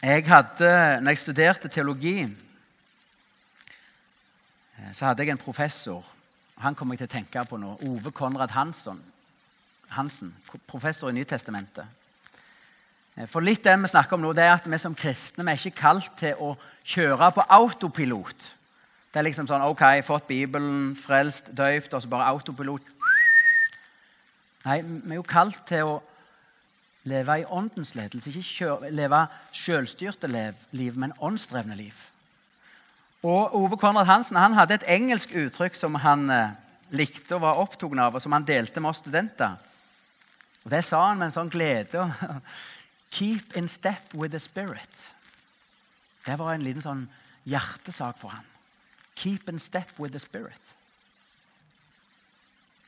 Jeg 0.04 0.26
hadde, 0.28 1.00
når 1.00 1.10
jeg 1.10 1.18
studerte 1.18 1.68
teologi, 1.68 2.26
så 4.92 5.06
hadde 5.06 5.22
jeg 5.22 5.32
en 5.32 5.38
professor. 5.40 6.04
Han 6.60 6.74
kommer 6.76 6.92
jeg 6.92 7.06
til 7.06 7.08
å 7.08 7.12
tenke 7.14 7.44
på 7.48 7.56
nå. 7.56 7.70
Ove 7.88 8.12
Konrad 8.12 8.52
Hansson. 8.52 9.00
Hansen, 9.96 10.34
professor 10.68 11.08
i 11.08 11.16
Nytestamentet. 11.16 11.88
Eh, 13.16 13.24
for 13.30 13.40
litt 13.40 13.64
det 13.64 13.78
vi 13.80 13.94
snakker 13.94 14.18
om 14.18 14.26
nå, 14.26 14.34
det 14.36 14.44
er 14.44 14.52
at 14.58 14.68
vi 14.68 14.82
som 14.82 14.92
kristne 14.98 15.46
vi 15.46 15.54
er 15.54 15.62
ikke 15.62 15.80
kalt 15.80 16.12
til 16.20 16.36
å 16.36 16.52
kjøre 16.84 17.32
på 17.38 17.48
autopilot. 17.56 18.48
Det 19.08 19.22
er 19.22 19.30
liksom 19.30 19.48
sånn 19.48 19.64
OK, 19.64 19.86
fått 20.04 20.28
Bibelen, 20.28 20.92
frelst, 21.00 21.48
døypt, 21.48 21.94
og 21.94 22.04
så 22.04 22.12
bare 22.12 22.28
autopilot. 22.34 22.92
Nei, 24.68 24.82
vi 24.84 25.14
er 25.14 25.22
jo 25.22 25.24
kalt 25.32 25.64
til 25.64 25.96
å 25.96 26.02
leve 27.04 27.40
i 27.40 27.44
åndens 27.44 27.94
ledelse. 27.94 28.32
Ikke 28.38 28.90
leve 28.90 29.26
selvstyrte 29.52 30.28
liv, 30.72 30.96
men 30.96 31.12
åndsdrevne 31.20 31.76
liv. 31.76 31.94
Og 33.24 33.54
Ove 33.56 33.76
Konrad 33.80 34.04
Hansen 34.06 34.36
han 34.36 34.52
hadde 34.52 34.76
et 34.76 34.88
engelsk 34.96 35.32
uttrykk 35.32 35.76
som 35.78 35.96
han 36.04 36.28
eh, 36.30 36.56
likte 36.92 37.38
og 37.38 37.44
var 37.46 37.60
opptatt 37.62 37.96
av, 37.96 38.14
og 38.16 38.20
som 38.20 38.34
han 38.36 38.44
delte 38.44 38.82
med 38.82 38.92
oss 38.92 39.00
studenter. 39.00 39.56
Og 40.64 40.70
Det 40.70 40.84
sa 40.84 41.06
han 41.08 41.18
med 41.20 41.30
en 41.30 41.36
sånn 41.38 41.52
glede. 41.52 42.04
Keep 43.16 43.56
in 43.56 43.68
step 43.68 44.12
with 44.12 44.32
the 44.32 44.40
spirit. 44.40 45.08
Det 46.24 46.36
var 46.40 46.54
en 46.54 46.64
liten 46.64 46.84
sånn 46.84 47.04
hjertesak 47.48 48.18
for 48.20 48.34
han. 48.34 48.46
Keep 49.16 49.48
in 49.48 49.60
step 49.60 49.92
with 50.00 50.12
the 50.12 50.20
spirit. 50.20 50.74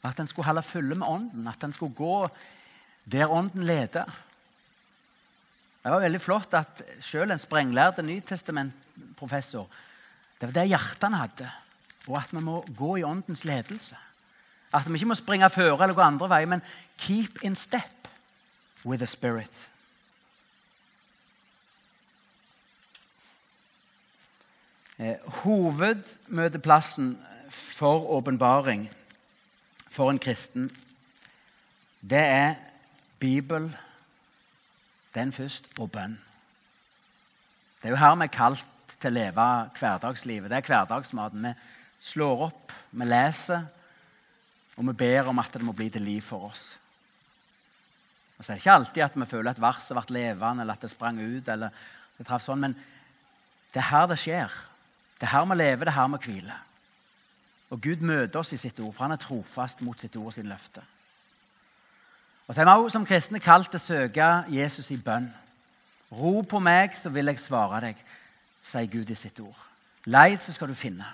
At 0.04 0.20
en 0.20 0.28
skulle 0.28 0.46
holde 0.46 0.62
fulle 0.62 0.94
med 0.94 1.08
ånden, 1.08 1.48
at 1.48 1.64
en 1.64 1.72
skulle 1.72 1.96
gå 1.96 2.28
der 3.12 3.30
ånden 3.30 3.64
leder. 3.66 4.04
Det 5.82 5.92
var 5.92 6.02
veldig 6.02 6.20
flott 6.20 6.54
at 6.58 6.82
selv 7.00 7.30
en 7.30 7.38
sprenglærd 7.38 8.02
nytestamentprofessor 8.02 9.68
Det 10.40 10.48
var 10.48 10.52
det 10.52 10.68
hjertet 10.68 11.02
han 11.02 11.14
hadde, 11.14 11.50
og 12.06 12.18
at 12.18 12.32
vi 12.32 12.40
må 12.44 12.58
gå 12.76 12.96
i 12.96 13.02
åndens 13.02 13.44
ledelse. 13.44 13.96
At 14.74 14.84
vi 14.84 14.98
ikke 14.98 15.08
må 15.08 15.14
springe 15.16 15.48
føre 15.50 15.78
eller 15.82 15.94
gå 15.94 16.02
andre 16.04 16.28
veier, 16.28 16.46
men 16.46 16.62
keep 16.98 17.40
in 17.42 17.56
step 17.56 18.08
with 18.84 19.00
the 19.00 19.06
Spirit. 19.06 19.70
Eh, 24.98 25.16
hovedmøteplassen 25.24 27.18
for 27.50 28.06
åpenbaring 28.10 28.90
for 29.88 30.10
en 30.10 30.18
kristen, 30.18 30.70
det 32.00 32.18
er 32.18 32.54
Bibel, 33.18 33.70
den 35.14 35.32
først, 35.32 35.68
og 35.78 35.90
bønn. 35.92 36.18
Det 37.80 37.88
er 37.88 37.94
jo 37.94 38.00
her 38.00 38.16
vi 38.16 38.26
er 38.26 38.34
kalt 38.34 38.96
til 39.00 39.12
å 39.12 39.16
leve 39.16 39.46
hverdagslivet. 39.78 40.50
Det 40.50 40.58
er 40.58 40.68
hverdagsmaten. 40.68 41.46
Vi 41.46 42.08
slår 42.10 42.48
opp, 42.48 42.72
vi 42.90 43.08
leser, 43.08 43.66
og 44.76 44.88
vi 44.90 44.96
ber 45.04 45.30
om 45.30 45.38
at 45.40 45.54
det 45.56 45.64
må 45.64 45.72
bli 45.76 45.88
til 45.92 46.04
liv 46.04 46.24
for 46.24 46.50
oss. 46.50 46.66
Og 48.36 48.44
så 48.44 48.52
er 48.52 48.56
det 48.56 48.64
ikke 48.64 48.76
alltid 48.76 49.04
at 49.06 49.16
vi 49.16 49.28
føler 49.28 49.54
at 49.54 49.62
verset 49.62 49.96
ble 49.96 50.18
levende, 50.18 50.64
eller 50.64 50.76
at 50.76 50.84
det 50.84 50.92
sprang 50.92 51.20
ut. 51.20 51.48
eller 51.48 51.70
det 52.18 52.26
traff 52.26 52.44
sånn, 52.44 52.60
Men 52.60 52.76
det 53.72 53.80
er 53.80 53.90
her 53.90 54.06
det 54.06 54.18
skjer. 54.20 54.52
Det 55.20 55.28
er 55.28 55.32
her 55.32 55.46
vi 55.46 55.56
lever, 55.56 55.84
det 55.84 55.92
er 55.92 56.00
her 56.00 56.12
vi 56.12 56.24
hviler. 56.26 56.60
Og 57.70 57.80
Gud 57.82 58.04
møter 58.04 58.38
oss 58.40 58.52
i 58.52 58.60
sitt 58.60 58.78
ord, 58.80 58.92
for 58.94 59.04
han 59.04 59.12
er 59.16 59.20
trofast 59.20 59.82
mot 59.82 59.98
sitt 59.98 60.16
ord 60.16 60.26
og 60.26 60.36
sin 60.36 60.48
løfte. 60.48 60.82
Og 62.46 62.54
så 62.54 62.62
er 62.62 62.68
vi 62.68 62.70
også 62.70 62.94
som 62.94 63.06
kristne 63.06 63.42
kalt 63.42 63.70
til 63.72 63.80
å 63.80 63.82
søke 63.82 64.30
Jesus 64.54 64.90
i 64.94 64.98
bønn. 65.02 65.26
Ro 66.14 66.40
på 66.46 66.60
meg, 66.62 66.94
så 66.94 67.10
vil 67.10 67.26
jeg 67.32 67.42
svare 67.42 67.80
deg, 67.88 68.02
sier 68.62 68.90
Gud 68.90 69.10
i 69.10 69.18
sitt 69.18 69.40
ord. 69.42 69.58
Leid, 70.06 70.38
så 70.38 70.54
skal 70.54 70.70
du 70.70 70.78
finne. 70.78 71.08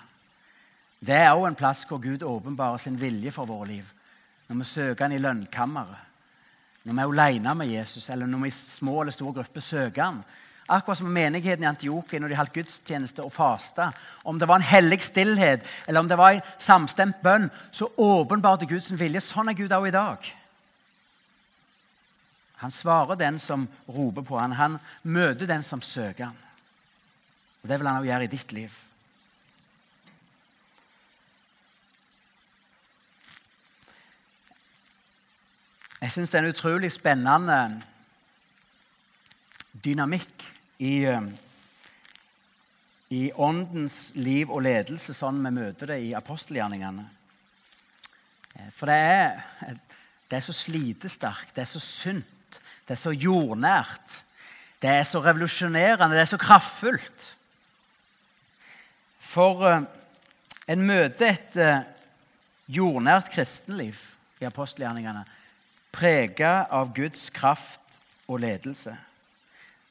Det 1.03 1.15
er 1.17 1.31
også 1.31 1.49
en 1.49 1.57
plass 1.57 1.81
hvor 1.89 1.99
Gud 2.03 2.23
åpenbarer 2.23 2.77
sin 2.77 2.99
vilje 3.01 3.33
for 3.33 3.49
våre 3.49 3.71
liv. 3.71 3.87
Når 4.47 4.59
vi 4.59 4.69
søker 4.69 5.07
han 5.07 5.15
i 5.15 5.21
lønnkammeret, 5.21 6.09
når 6.83 6.93
vi 6.93 7.01
er 7.01 7.11
alene 7.11 7.55
med 7.55 7.71
Jesus, 7.71 8.09
eller 8.09 8.27
når 8.27 8.43
vi 8.43 8.51
i 8.51 8.55
små 8.55 9.01
eller 9.01 9.15
store 9.15 9.33
grupper 9.39 9.63
søker 9.63 10.03
han. 10.03 10.21
Akkurat 10.69 10.97
som 10.97 11.11
menigheten 11.11 11.63
i 11.63 11.67
Antiokia 11.67 12.19
når 12.19 12.31
de 12.31 12.37
holdt 12.37 12.53
gudstjeneste 12.53 13.23
og 13.23 13.33
fasta. 13.33 13.89
Om 14.23 14.39
det 14.39 14.47
var 14.47 14.61
en 14.61 14.67
hellig 14.67 15.01
stillhet 15.03 15.65
eller 15.87 15.99
om 15.99 16.07
det 16.07 16.17
var 16.17 16.35
en 16.35 16.45
samstemt 16.59 17.23
bønn, 17.23 17.49
så 17.71 17.89
åpenbarte 17.97 18.67
Guds 18.69 18.91
vilje. 18.99 19.23
Sånn 19.23 19.49
er 19.49 19.57
Gud 19.57 19.71
også 19.71 19.91
i 19.91 19.95
dag. 19.95 20.31
Han 22.63 22.71
svarer 22.71 23.19
den 23.19 23.39
som 23.43 23.67
roper 23.91 24.23
på 24.23 24.39
han. 24.39 24.55
Han 24.55 24.79
møter 25.03 25.49
den 25.49 25.63
som 25.67 25.81
søker 25.83 26.29
han. 26.29 26.37
Og 27.61 27.69
Det 27.69 27.79
vil 27.79 27.87
han 27.87 27.97
også 27.99 28.07
gjøre 28.07 28.23
i 28.23 28.31
ditt 28.31 28.53
liv. 28.55 28.77
Jeg 36.03 36.11
syns 36.11 36.31
det 36.31 36.39
er 36.39 36.43
en 36.43 36.51
utrolig 36.51 36.91
spennende 36.91 37.57
dynamikk 39.83 40.43
i, 40.83 41.05
eh, 41.07 41.27
i 43.09 43.31
åndens 43.35 44.11
liv 44.15 44.51
og 44.51 44.63
ledelse, 44.65 45.15
sånn 45.15 45.39
vi 45.45 45.51
møter 45.55 45.93
det 45.93 45.99
i 46.03 46.13
apostelgjerningene. 46.15 47.05
Eh, 48.55 48.71
for 48.71 48.91
det 48.91 48.99
er, 48.99 49.43
det 50.27 50.39
er 50.39 50.45
så 50.47 50.55
slitesterkt, 50.55 51.55
det 51.55 51.63
er 51.63 51.71
så 51.71 51.79
sunt, 51.79 52.42
det 52.87 52.95
er 52.95 52.99
så 52.99 53.13
jordnært. 53.15 54.19
Det 54.83 54.91
er 54.91 55.05
så 55.07 55.21
revolusjonerende, 55.23 56.15
det 56.15 56.25
er 56.25 56.31
så 56.33 56.39
kraftfullt. 56.41 57.29
For 59.23 59.63
uh, 59.63 59.85
en 60.67 60.83
møter 60.83 61.31
et 61.31 61.55
uh, 61.59 61.85
jordnært 62.67 63.31
kristenliv 63.31 63.99
i 64.41 64.47
apostelgjerningene 64.49 65.23
prega 65.93 66.65
av 66.73 66.91
Guds 66.95 67.29
kraft 67.33 67.99
og 68.27 68.41
ledelse. 68.43 68.95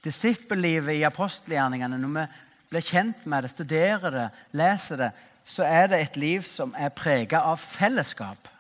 Disippellivet 0.03 0.99
i 0.99 1.05
apostelgjerningene, 1.07 1.99
når 2.01 2.15
vi 2.17 2.25
blir 2.73 2.87
kjent 2.87 3.27
med 3.29 3.45
det, 3.45 3.53
studerer 3.53 4.15
det, 4.15 4.25
leser 4.59 4.99
det, 4.99 5.13
så 5.45 5.67
er 5.67 5.91
det 5.91 6.01
et 6.01 6.19
liv 6.19 6.43
som 6.47 6.75
er 6.79 6.95
prega 6.95 7.43
av 7.47 7.61
fellesskap. 7.63 8.51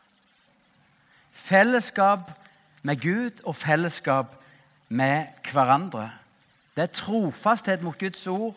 Fellesskap 1.33 2.31
med 2.83 3.01
Gud 3.01 3.40
og 3.45 3.57
fellesskap 3.57 4.37
med 4.88 5.27
hverandre. 5.53 6.11
Det 6.77 6.83
er 6.83 6.87
trofasthet 6.87 7.83
mot 7.83 7.99
Guds 7.99 8.27
ord. 8.27 8.57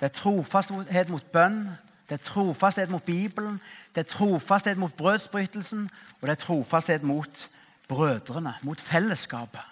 Det 0.00 0.08
er 0.10 0.14
trofasthet 0.18 1.08
mot 1.08 1.24
bønn, 1.32 1.70
det 2.08 2.18
er 2.20 2.24
trofasthet 2.24 2.90
mot 2.90 3.02
Bibelen, 3.02 3.60
det 3.94 4.00
er 4.00 4.08
trofasthet 4.10 4.78
mot 4.78 4.94
brødsbrytelsen, 4.96 5.90
og 6.20 6.28
det 6.28 6.30
er 6.30 6.40
trofasthet 6.42 7.02
mot 7.02 7.48
brødrene, 7.88 8.54
mot 8.62 8.80
fellesskapet. 8.80 9.62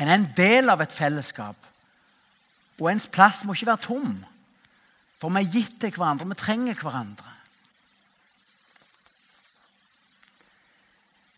En 0.00 0.08
er 0.08 0.14
en 0.14 0.28
del 0.36 0.70
av 0.70 0.80
et 0.84 0.92
fellesskap, 0.92 1.56
og 2.80 2.90
ens 2.92 3.08
plass 3.08 3.44
må 3.44 3.56
ikke 3.56 3.70
være 3.70 3.86
tom. 3.86 4.14
For 5.22 5.30
vi 5.30 5.40
er 5.40 5.52
gitt 5.52 5.80
til 5.80 5.94
hverandre, 5.96 6.28
vi 6.28 6.34
trenger 6.34 6.80
hverandre. 6.82 7.31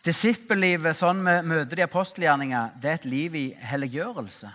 Disippellivet, 0.05 0.97
sånn 0.99 1.23
vi 1.25 1.39
møter 1.49 1.79
de 1.79 1.87
apostelgjerninger, 1.87 2.75
det 2.81 2.91
er 2.91 2.99
et 2.99 3.09
liv 3.09 3.37
i 3.41 3.47
helliggjørelse. 3.57 4.51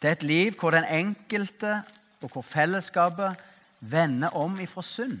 Det 0.00 0.08
er 0.08 0.16
et 0.16 0.24
liv 0.24 0.56
hvor 0.56 0.72
den 0.72 0.88
enkelte 0.88 1.82
og 2.24 2.30
hvor 2.32 2.44
fellesskapet 2.46 3.36
vender 3.80 4.32
om 4.36 4.56
ifra 4.60 4.82
synd. 4.84 5.20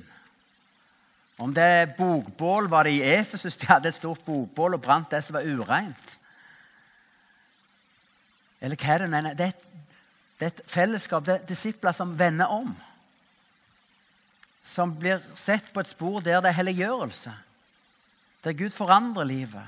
Om 1.36 1.52
det 1.52 1.62
er 1.62 1.92
bokbål, 1.98 2.70
var 2.72 2.88
det 2.88 2.96
i 2.96 3.04
Efesus 3.04 3.58
de 3.60 3.68
hadde 3.68 3.90
et 3.92 3.98
stort 3.98 4.22
bokbål 4.24 4.78
og 4.78 4.82
brant 4.82 5.10
det 5.12 5.20
som 5.24 5.36
var 5.36 5.44
ureint? 5.44 6.12
Eller 8.60 8.80
hva 8.80 8.94
er 8.94 9.04
det 9.04 9.12
mener? 9.12 9.36
Det 9.36 9.44
er 9.44 9.52
et, 9.52 9.66
det 10.40 10.46
er 10.46 10.54
et 10.54 10.62
fellesskap, 10.72 11.26
det 11.26 11.34
er 11.34 11.48
disipler 11.48 11.92
som 11.92 12.16
vender 12.18 12.48
om. 12.48 12.72
Som 14.64 14.96
blir 14.96 15.20
sett 15.36 15.68
på 15.74 15.84
et 15.84 15.92
spor 15.92 16.24
der 16.24 16.40
det 16.40 16.54
er 16.54 16.60
helliggjørelse. 16.62 17.34
Der 18.46 18.54
Gud 18.54 18.70
forandrer 18.70 19.24
livet. 19.26 19.64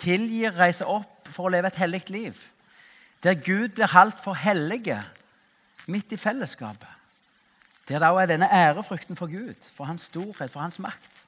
Tilgir, 0.00 0.54
reiser 0.56 0.88
opp 0.88 1.28
for 1.28 1.46
å 1.46 1.52
leve 1.52 1.68
et 1.68 1.80
hellig 1.82 2.06
liv. 2.08 2.38
Der 3.20 3.36
Gud 3.36 3.74
blir 3.76 3.92
holdt 3.92 4.22
for 4.24 4.38
hellige 4.40 4.96
midt 5.84 6.14
i 6.16 6.18
fellesskapet. 6.20 6.88
Der 7.90 8.00
det 8.00 8.08
òg 8.08 8.22
er 8.22 8.30
denne 8.30 8.48
ærefrykten 8.48 9.18
for 9.20 9.28
Gud, 9.28 9.58
for 9.76 9.84
hans 9.84 10.06
storhet, 10.08 10.48
for 10.48 10.64
hans 10.64 10.78
makt. 10.80 11.18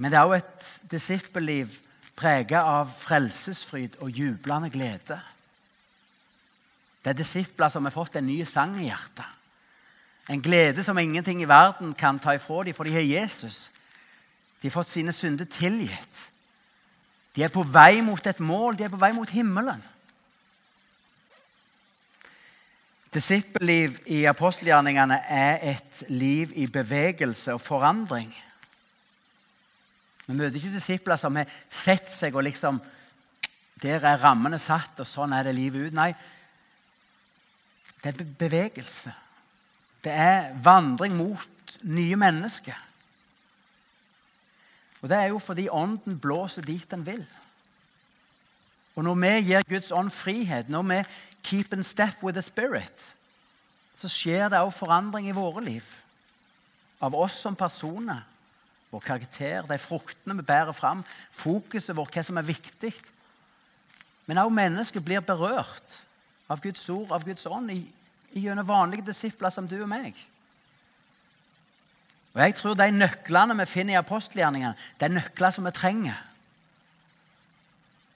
Men 0.00 0.08
det 0.08 0.16
er 0.16 0.30
òg 0.30 0.38
et 0.38 0.70
disippelliv 0.88 1.74
preget 2.16 2.62
av 2.62 2.88
frelsesfryd 3.02 3.98
og 4.00 4.08
jublende 4.08 4.72
glede. 4.72 5.18
Det 7.04 7.12
er 7.12 7.20
disipler 7.20 7.68
som 7.68 7.84
har 7.84 7.92
fått 7.92 8.16
en 8.16 8.28
ny 8.30 8.38
sang 8.48 8.78
i 8.80 8.88
hjertet. 8.88 9.36
En 10.30 10.42
glede 10.42 10.84
som 10.86 10.98
ingenting 10.98 11.42
i 11.42 11.48
verden 11.48 11.94
kan 11.98 12.18
ta 12.22 12.36
ifra 12.36 12.62
dem, 12.64 12.74
for 12.74 12.86
de 12.86 12.94
har 12.94 13.06
Jesus. 13.06 13.70
De 14.62 14.68
har 14.68 14.76
fått 14.76 14.92
sine 14.92 15.12
synder 15.12 15.48
tilgitt. 15.50 16.26
De 17.34 17.42
er 17.42 17.50
på 17.50 17.64
vei 17.66 18.00
mot 18.02 18.26
et 18.26 18.40
mål. 18.40 18.76
De 18.78 18.84
er 18.86 18.92
på 18.92 19.00
vei 19.00 19.10
mot 19.16 19.30
himmelen. 19.30 19.82
Disippelliv 23.10 23.96
i 24.06 24.22
apostelgjerningene 24.30 25.18
er 25.26 25.58
et 25.72 26.04
liv 26.08 26.52
i 26.54 26.68
bevegelse 26.70 27.56
og 27.56 27.62
forandring. 27.64 28.30
Vi 30.26 30.36
møter 30.36 30.60
ikke 30.60 30.76
disipler 30.76 31.18
som 31.18 31.40
har 31.40 31.50
sett 31.66 32.10
seg 32.10 32.36
og 32.38 32.46
liksom 32.46 32.78
Der 33.80 34.04
er 34.04 34.20
rammene 34.20 34.58
satt, 34.60 34.98
og 35.00 35.08
sånn 35.08 35.32
er 35.32 35.46
det 35.46 35.54
livet 35.56 35.86
ut. 35.88 35.94
Nei, 35.96 36.10
det 38.02 38.10
er 38.12 38.26
bevegelse. 38.38 39.14
Det 40.04 40.12
er 40.12 40.54
vandring 40.64 41.16
mot 41.16 41.76
nye 41.82 42.16
mennesker. 42.16 42.76
Og 45.00 45.08
Det 45.08 45.16
er 45.16 45.26
jo 45.32 45.38
fordi 45.38 45.68
Ånden 45.68 46.18
blåser 46.20 46.62
dit 46.62 46.90
den 46.90 47.06
vil. 47.06 47.26
Og 48.94 49.04
når 49.04 49.14
vi 49.14 49.28
gir 49.48 49.62
Guds 49.68 49.92
ånd 49.92 50.10
frihet, 50.10 50.68
når 50.68 50.82
vi 50.82 51.04
keep 51.42 51.72
in 51.72 51.84
step 51.84 52.22
with 52.22 52.34
the 52.34 52.42
spirit, 52.42 53.14
så 53.94 54.08
skjer 54.08 54.48
det 54.48 54.60
òg 54.60 54.72
forandring 54.74 55.28
i 55.28 55.36
våre 55.36 55.62
liv. 55.64 55.84
Av 57.00 57.14
oss 57.14 57.38
som 57.40 57.56
personer, 57.56 58.20
vår 58.90 59.00
karakter, 59.00 59.62
de 59.68 59.78
fruktene 59.78 60.36
vi 60.36 60.44
bærer 60.44 60.72
fram, 60.76 61.04
fokuset 61.32 61.96
vårt, 61.96 62.12
hva 62.12 62.24
som 62.26 62.40
er 62.40 62.48
viktig. 62.48 62.92
Men 64.26 64.42
òg 64.42 64.52
mennesket 64.52 65.04
blir 65.04 65.24
berørt 65.24 66.00
av 66.50 66.60
Guds 66.60 66.88
ord, 66.90 67.12
av 67.14 67.24
Guds 67.24 67.46
ånd, 67.46 67.70
gjennom 68.34 68.66
vanlige 68.66 69.06
disipler 69.06 69.52
som 69.52 69.68
du 69.68 69.78
og 69.80 69.88
meg. 69.90 70.14
Og 72.34 72.40
Jeg 72.40 72.54
tror 72.54 72.76
de 72.78 72.90
nøklene 72.94 73.56
vi 73.58 73.66
finner 73.66 73.96
i 73.96 74.00
apostelgjerningene, 74.00 74.76
det 74.98 75.08
er 75.08 75.16
nøkler 75.16 75.54
som 75.54 75.66
vi 75.66 75.72
trenger. 75.74 76.18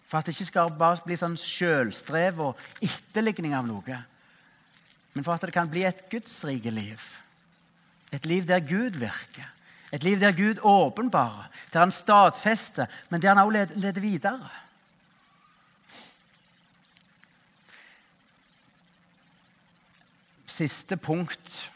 For 0.07 0.19
at 0.19 0.27
det 0.27 0.37
ikke 0.37 0.53
skal 0.53 0.77
bare 0.79 1.03
bli 1.03 1.17
sånn 1.19 1.35
sjølstrev 1.41 2.39
og 2.45 2.61
etterligning 2.85 3.57
av 3.59 3.67
noe. 3.67 3.99
Men 5.15 5.27
for 5.27 5.35
at 5.35 5.43
det 5.47 5.55
kan 5.55 5.71
bli 5.71 5.83
et 5.87 6.05
gudsrike 6.13 6.71
liv. 6.71 7.03
Et 8.15 8.27
liv 8.27 8.47
der 8.47 8.63
Gud 8.63 9.01
virker. 9.01 9.51
Et 9.95 10.05
liv 10.05 10.21
der 10.21 10.35
Gud 10.35 10.63
åpenbarer, 10.63 11.51
der 11.73 11.81
han 11.81 11.93
stadfester, 11.95 12.87
men 13.11 13.23
der 13.23 13.35
han 13.35 13.43
også 13.43 13.79
leder 13.79 14.01
videre. 14.03 14.51
Siste 20.55 20.97
punkt 20.97 21.73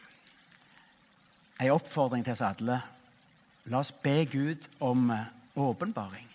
en 1.59 1.71
oppfordring 1.75 2.23
til 2.23 2.37
oss 2.37 2.45
alle. 2.47 2.77
La 3.67 3.81
oss 3.81 3.91
be 3.91 4.23
Gud 4.31 4.69
om 4.81 5.11
åpenbaring. 5.59 6.29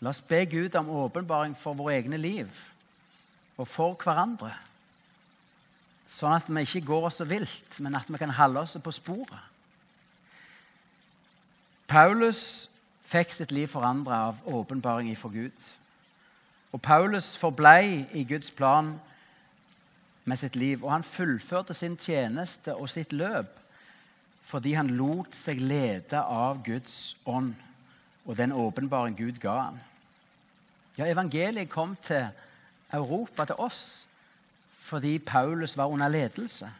La 0.00 0.10
oss 0.10 0.20
be 0.20 0.40
Gud 0.50 0.74
om 0.74 0.90
åpenbaring 0.90 1.54
for 1.58 1.78
våre 1.78 1.94
egne 2.00 2.18
liv 2.18 2.48
og 3.60 3.68
for 3.68 3.94
hverandre. 4.02 4.50
Sånn 6.10 6.34
at 6.34 6.48
vi 6.50 6.64
ikke 6.66 6.88
går 6.88 7.06
oss 7.06 7.20
så 7.20 7.26
vilt, 7.28 7.76
men 7.78 7.94
at 7.94 8.08
vi 8.10 8.18
kan 8.18 8.32
holde 8.34 8.64
oss 8.64 8.74
på 8.82 8.94
sporet. 8.94 9.46
Paulus 11.86 12.66
fikk 13.06 13.34
sitt 13.34 13.52
liv 13.54 13.70
forandra 13.70 14.24
av 14.30 14.42
åpenbaring 14.46 15.12
for 15.18 15.30
Gud. 15.30 15.54
Og 16.72 16.82
Paulus 16.82 17.36
forblei 17.38 18.08
i 18.14 18.24
Guds 18.24 18.50
plan 18.50 18.96
med 20.30 20.38
sitt 20.38 20.56
liv, 20.56 20.84
og 20.84 20.92
han 20.94 21.06
fullførte 21.06 21.74
sin 21.74 21.96
tjeneste 21.98 22.74
og 22.76 22.90
sitt 22.90 23.12
løp 23.16 23.56
fordi 24.50 24.72
han 24.74 24.88
lot 24.98 25.36
seg 25.36 25.60
lede 25.62 26.18
av 26.18 26.62
Guds 26.66 27.14
ånd 27.28 27.52
og 28.24 28.36
den 28.38 28.54
åpenbaring 28.56 29.14
Gud 29.18 29.38
ga 29.42 29.56
ham. 29.68 29.76
Ja, 30.98 31.06
evangeliet 31.06 31.70
kom 31.70 31.96
til 32.02 32.26
Europa, 32.92 33.44
til 33.44 33.60
oss, 33.62 34.08
fordi 34.80 35.18
Paulus 35.18 35.76
var 35.76 35.92
under 35.92 36.08
ledelse. 36.08 36.70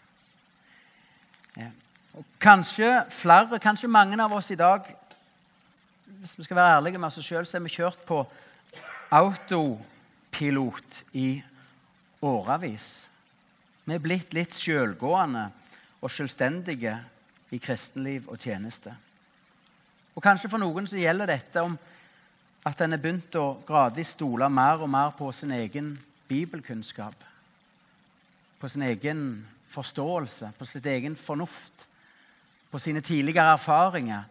Ja. 1.56 1.70
Og 2.14 2.24
kanskje 2.40 3.04
flere, 3.10 3.58
kanskje 3.62 3.88
mange 3.88 4.18
av 4.22 4.32
oss 4.34 4.50
i 4.50 4.58
dag 4.58 4.96
Hvis 6.20 6.38
vi 6.38 6.42
skal 6.42 6.56
være 6.56 6.76
ærlige 6.76 6.98
med 6.98 7.06
oss 7.06 7.24
sjøl, 7.24 7.46
så 7.46 7.56
er 7.56 7.62
vi 7.64 7.70
kjørt 7.72 8.00
på 8.04 8.18
autopilot 9.10 10.98
i 11.16 11.42
årevis. 12.20 13.09
Vi 13.90 13.96
er 13.96 14.02
blitt 14.04 14.34
litt 14.36 14.54
sjølgående 14.54 15.48
og 15.98 16.12
selvstendige 16.14 16.92
i 17.50 17.58
kristenliv 17.58 18.28
og 18.30 18.38
tjeneste. 18.38 18.92
Og 20.14 20.22
Kanskje 20.22 20.50
for 20.52 20.62
noen 20.62 20.86
så 20.86 21.00
gjelder 21.00 21.32
dette 21.32 21.64
om 21.66 21.74
at 22.70 22.84
en 22.84 22.94
har 22.94 23.02
begynt 23.02 23.34
å 23.34 23.58
gradvis 23.66 24.12
stole 24.14 24.46
mer 24.46 24.84
og 24.84 24.92
mer 24.94 25.10
på 25.18 25.32
sin 25.34 25.50
egen 25.58 25.90
bibelkunnskap. 26.30 27.18
På 28.62 28.70
sin 28.70 28.86
egen 28.86 29.26
forståelse, 29.74 30.52
på 30.54 30.70
sitt 30.70 30.86
egen 30.86 31.18
fornuft, 31.18 31.86
på 32.70 32.78
sine 32.78 33.02
tidligere 33.02 33.58
erfaringer. 33.58 34.28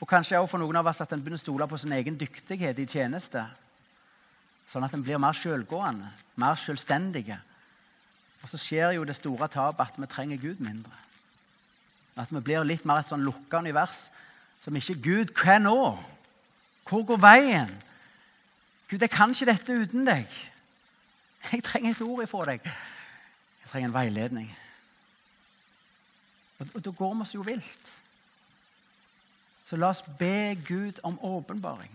Og 0.00 0.08
kanskje 0.08 0.40
også 0.40 0.56
for 0.56 0.64
noen 0.64 0.80
av 0.80 0.88
oss 0.88 1.04
at 1.04 1.12
en 1.12 1.20
begynner 1.20 1.42
å 1.42 1.44
stole 1.44 1.68
på 1.68 1.84
sin 1.84 1.92
egen 1.92 2.16
dyktighet 2.16 2.80
i 2.80 2.88
tjeneste. 2.88 3.44
Sånn 4.64 4.88
at 4.88 4.96
en 4.96 5.04
blir 5.04 5.20
mer 5.20 5.36
selvgående, 5.36 6.08
mer 6.40 6.56
selvstendige. 6.56 7.42
Og 8.44 8.50
så 8.52 8.60
skjer 8.60 8.92
jo 8.98 9.06
det 9.08 9.16
store 9.16 9.48
tapet 9.48 9.86
at 9.86 9.96
vi 9.96 10.06
trenger 10.06 10.40
Gud 10.40 10.60
mindre. 10.60 10.92
At 12.20 12.28
vi 12.30 12.42
blir 12.44 12.66
litt 12.68 12.84
mer 12.84 13.00
et 13.00 13.08
sånn 13.08 13.24
lukka 13.24 13.62
univers 13.64 14.10
som 14.60 14.76
ikke 14.76 15.00
Gud 15.00 15.32
Hva 15.32 15.56
nå? 15.58 15.78
Hvor 16.84 17.06
går 17.08 17.16
veien? 17.16 17.70
Gud, 18.90 19.00
jeg 19.00 19.10
kan 19.10 19.32
ikke 19.32 19.48
dette 19.48 19.72
uten 19.72 20.04
deg. 20.06 20.28
Jeg 21.52 21.64
trenger 21.64 21.90
et 21.94 22.04
ord 22.04 22.22
ifra 22.24 22.44
deg. 22.52 22.68
Jeg 22.68 23.70
trenger 23.72 23.88
en 23.88 23.96
veiledning. 23.96 24.52
Og, 26.60 26.84
da 26.84 26.90
går 26.90 27.14
vi 27.14 27.24
oss 27.24 27.34
jo 27.34 27.44
vilt. 27.44 27.92
Så 29.64 29.76
la 29.80 29.88
oss 29.88 30.04
be 30.18 30.54
Gud 30.68 31.00
om 31.02 31.18
åpenbaring. 31.24 31.92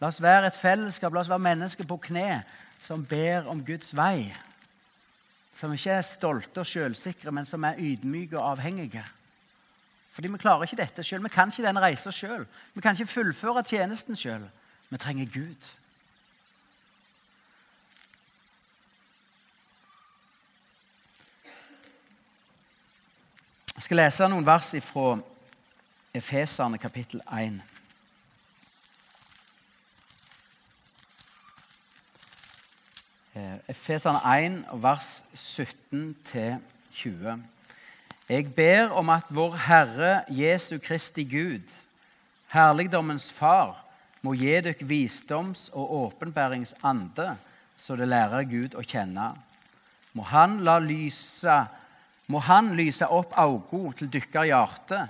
La 0.00 0.12
oss 0.12 0.20
være 0.22 0.52
et 0.52 0.60
fellesskap, 0.60 1.12
la 1.12 1.24
oss 1.24 1.32
være 1.32 1.44
mennesker 1.48 1.88
på 1.88 1.96
kne 2.08 2.42
som 2.84 3.04
ber 3.04 3.48
om 3.48 3.64
Guds 3.64 3.96
vei. 3.96 4.28
Som 5.56 5.72
ikke 5.72 5.90
er 5.90 6.04
stolte 6.04 6.60
og 6.60 6.68
selvsikre, 6.68 7.32
men 7.32 7.48
som 7.48 7.64
er 7.64 7.78
ydmyke 7.80 8.38
og 8.38 8.50
avhengige. 8.50 9.04
Fordi 10.12 10.28
vi 10.28 10.38
klarer 10.38 10.62
ikke 10.62 10.76
dette 10.76 11.04
selv. 11.04 11.24
Vi 11.24 11.28
kan 11.28 11.48
ikke 11.48 11.64
den 11.64 11.80
reisa 11.80 12.10
sjøl. 12.10 12.46
Vi 12.74 12.80
kan 12.80 12.96
ikke 12.96 13.06
fullføre 13.12 13.62
tjenesten 13.62 14.16
sjøl. 14.16 14.44
Vi 14.88 14.96
trenger 14.98 15.26
Gud. 15.32 15.72
Jeg 23.76 23.82
skal 23.82 24.00
lese 24.00 24.28
noen 24.28 24.46
vers 24.46 24.72
fra 24.88 25.18
Efeserne 26.16 26.78
kapittel 26.80 27.20
1. 27.28 27.75
Efeserne 33.68 34.22
1, 34.24 34.64
vers 34.72 35.24
17-20. 35.34 37.40
Jeg 38.28 38.54
ber 38.54 38.94
om 38.96 39.10
at 39.12 39.28
vår 39.28 39.58
Herre 39.66 40.12
Jesu 40.32 40.78
Kristi 40.80 41.26
Gud, 41.28 41.68
herligdommens 42.48 43.28
Far, 43.32 43.84
må 44.24 44.32
gi 44.32 44.56
dere 44.64 44.88
visdoms- 44.88 45.68
og 45.72 45.94
åpenbæringsande, 45.94 47.36
så 47.76 47.96
det 47.96 48.08
lærer 48.08 48.48
Gud 48.48 48.74
å 48.74 48.80
kjenne. 48.80 49.34
Må 50.16 50.22
Han, 50.22 50.64
lyse, 50.88 51.66
må 52.26 52.38
han 52.38 52.72
lyse 52.72 53.04
opp 53.04 53.36
augo 53.36 53.92
til 53.92 54.08
deres 54.08 54.48
hjerte, 54.48 55.08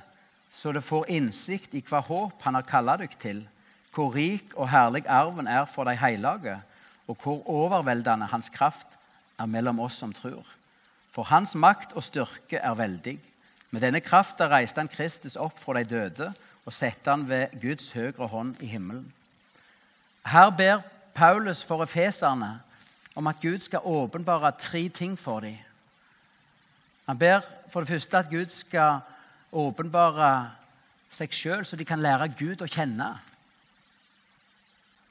så 0.51 0.73
det 0.73 0.83
får 0.83 1.11
innsikt 1.15 1.75
i 1.75 1.85
hva 1.87 2.03
håp 2.03 2.43
Han 2.43 2.59
har 2.59 2.67
kalt 2.67 2.99
dere 2.99 3.21
til, 3.21 3.47
hvor 3.95 4.15
rik 4.15 4.51
og 4.57 4.69
herlig 4.69 5.07
arven 5.07 5.47
er 5.47 5.65
for 5.65 5.85
de 5.85 5.95
hellige 5.95 6.59
og 7.07 7.17
hvor 7.23 7.43
overveldende 7.51 8.27
hans 8.31 8.49
kraft 8.51 8.99
er 9.39 9.47
mellom 9.47 9.81
oss 9.81 9.99
som 10.01 10.13
tror. 10.13 10.47
For 11.13 11.29
hans 11.31 11.55
makt 11.55 11.95
og 11.97 12.05
styrke 12.05 12.59
er 12.59 12.75
veldig. 12.77 13.17
Med 13.71 13.83
denne 13.83 14.01
kraften 14.01 14.51
reiste 14.51 14.81
han 14.83 14.91
Kristus 14.91 15.37
opp 15.37 15.59
fra 15.61 15.79
de 15.79 15.85
døde 15.89 16.33
og 16.67 16.75
satte 16.75 17.11
han 17.11 17.29
ved 17.29 17.55
Guds 17.63 17.93
høyre 17.95 18.29
hånd 18.29 18.57
i 18.61 18.71
himmelen. 18.71 19.07
Her 20.27 20.51
ber 20.51 20.83
Paulus 21.15 21.63
for 21.65 21.83
efeserne 21.83 22.59
om 23.17 23.27
at 23.27 23.41
Gud 23.41 23.59
skal 23.65 23.85
åpenbare 23.85 24.53
tre 24.59 24.89
ting 24.89 25.19
for 25.19 25.41
dem. 25.41 25.57
Han 27.07 27.19
ber 27.19 27.41
for 27.71 27.81
det 27.81 27.89
første 27.89 28.19
at 28.19 28.31
Gud 28.31 28.51
skal 28.51 28.99
åpenbare 29.53 30.51
seg 31.09 31.33
sjøl, 31.33 31.65
så 31.65 31.77
de 31.77 31.87
kan 31.87 32.03
lære 32.03 32.33
Gud 32.39 32.63
å 32.63 32.69
kjenne. 32.69 33.15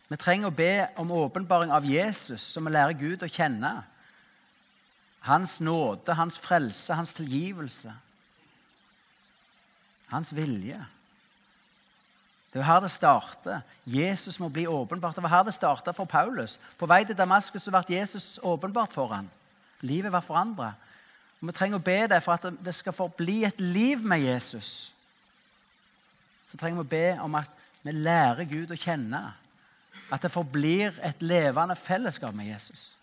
Vi 0.10 0.18
trenger 0.22 0.52
å 0.52 0.56
be 0.56 0.88
om 1.02 1.12
åpenbaring 1.12 1.72
av 1.74 1.86
Jesus, 1.86 2.44
så 2.44 2.62
vi 2.62 2.74
lærer 2.74 2.98
Gud 2.98 3.24
å 3.26 3.30
kjenne. 3.32 3.72
Hans 5.26 5.58
nåde, 5.62 6.14
hans 6.14 6.38
frelse, 6.38 6.94
hans 6.94 7.16
tilgivelse. 7.18 7.94
Hans 10.12 10.30
vilje. 10.36 10.78
Det 12.54 12.62
er 12.62 12.68
her 12.70 12.84
det 12.86 12.92
starter. 12.94 13.64
Jesus 13.84 14.38
må 14.40 14.48
bli 14.54 14.68
åpenbart. 14.70 15.18
Det 15.18 15.24
var 15.26 15.34
her 15.34 15.48
det 15.48 15.54
starta 15.58 15.92
for 15.92 16.06
Paulus. 16.06 16.60
På 16.78 16.88
vei 16.88 17.02
til 17.04 17.18
Damaskus 17.18 17.66
ble 17.68 17.82
Jesus 17.98 18.38
åpenbart 18.40 18.94
for 18.94 19.12
ham. 19.12 19.28
Livet 19.82 20.14
var 20.14 20.24
forandra. 20.24 20.70
Vi 21.42 21.52
trenger 21.52 21.82
å 21.82 21.84
be 21.84 21.98
deg 22.08 22.22
for 22.24 22.38
at 22.38 22.46
det 22.64 22.74
skal 22.78 22.96
forbli 22.96 23.42
et 23.44 23.60
liv 23.60 24.06
med 24.06 24.24
Jesus. 24.24 24.94
Så 26.46 26.58
trenger 26.58 26.80
vi 26.80 26.86
å 26.86 26.94
be 26.94 27.10
om 27.26 27.36
at 27.42 27.50
vi 27.84 27.92
lærer 27.92 28.48
Gud 28.48 28.72
å 28.72 28.80
kjenne. 28.80 29.20
At 30.12 30.22
det 30.22 30.32
forblir 30.32 30.94
et 31.04 31.22
levende 31.22 31.76
fellesskap 31.76 32.34
med 32.34 32.46
Jesus. 32.46 32.96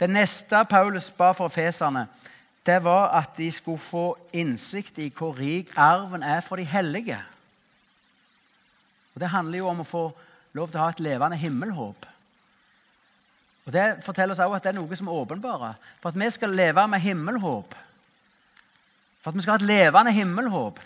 Det 0.00 0.10
neste 0.10 0.64
Paulus 0.70 1.10
ba 1.10 1.30
for 1.32 1.48
feserne, 1.48 2.06
det 2.66 2.84
var 2.84 3.10
at 3.18 3.36
de 3.36 3.50
skulle 3.50 3.78
få 3.78 4.18
innsikt 4.32 4.98
i 4.98 5.12
hvor 5.14 5.38
rik 5.38 5.72
arven 5.76 6.22
er 6.22 6.40
for 6.40 6.56
de 6.56 6.64
hellige. 6.64 7.18
Og 9.14 9.20
Det 9.20 9.28
handler 9.28 9.58
jo 9.58 9.68
om 9.68 9.80
å 9.80 9.86
få 9.86 10.04
lov 10.52 10.70
til 10.70 10.80
å 10.80 10.84
ha 10.84 10.90
et 10.90 11.00
levende 11.00 11.36
himmelhåp. 11.36 12.06
Og 13.66 13.72
Det 13.72 14.04
forteller 14.04 14.34
oss 14.34 14.40
også 14.42 14.58
at 14.58 14.62
det 14.62 14.72
er 14.72 14.78
noe 14.80 14.96
som 14.96 15.08
er 15.08 15.20
åpenbart. 15.22 15.82
For 16.00 16.08
at 16.10 16.18
vi 16.18 16.30
skal 16.30 16.54
leve 16.56 16.86
med 16.88 17.00
himmelhåp, 17.00 17.74
for 19.22 19.30
at 19.30 19.36
vi 19.36 19.42
skal 19.44 19.52
ha 19.52 19.60
et 19.60 19.70
levende 19.70 20.12
himmelhåp, 20.12 20.80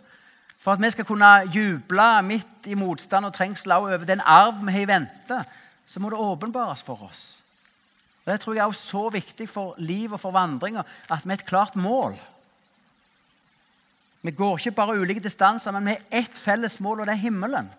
for 0.66 0.74
at 0.74 0.83
vi 0.83 0.88
skal 0.90 1.07
kunne 1.07 1.29
juble 1.55 2.05
midt 2.26 2.66
i 2.66 2.74
motstand 2.74 3.29
og 3.29 3.35
trengsel 3.37 3.70
over 3.76 4.02
den 4.02 4.18
arv 4.18 4.57
vi 4.66 4.72
har 4.74 4.83
i 4.83 4.88
vente, 4.90 5.37
så 5.87 6.00
må 6.02 6.11
det 6.11 6.18
åpenbares 6.18 6.83
for 6.83 7.05
oss. 7.07 7.37
Og 8.24 8.33
Det 8.33 8.40
tror 8.40 8.55
jeg 8.55 8.66
er 8.66 8.72
så 8.72 9.09
viktig 9.14 9.46
for 9.48 9.76
liv 9.79 10.12
og 10.12 10.18
for 10.18 10.35
vandringer 10.35 10.83
at 10.83 11.22
vi 11.22 11.31
har 11.31 11.38
et 11.38 11.46
klart 11.46 11.76
mål. 11.76 12.16
Vi 14.22 14.31
går 14.35 14.59
ikke 14.59 14.74
bare 14.74 14.98
ulike 14.98 15.22
distanser, 15.22 15.70
men 15.70 15.87
vi 15.87 15.94
har 15.94 16.20
ett 16.24 16.38
felles 16.38 16.81
mål, 16.81 17.00
og 17.00 17.07
det 17.07 17.14
er 17.14 17.22
himmelen. 17.22 17.70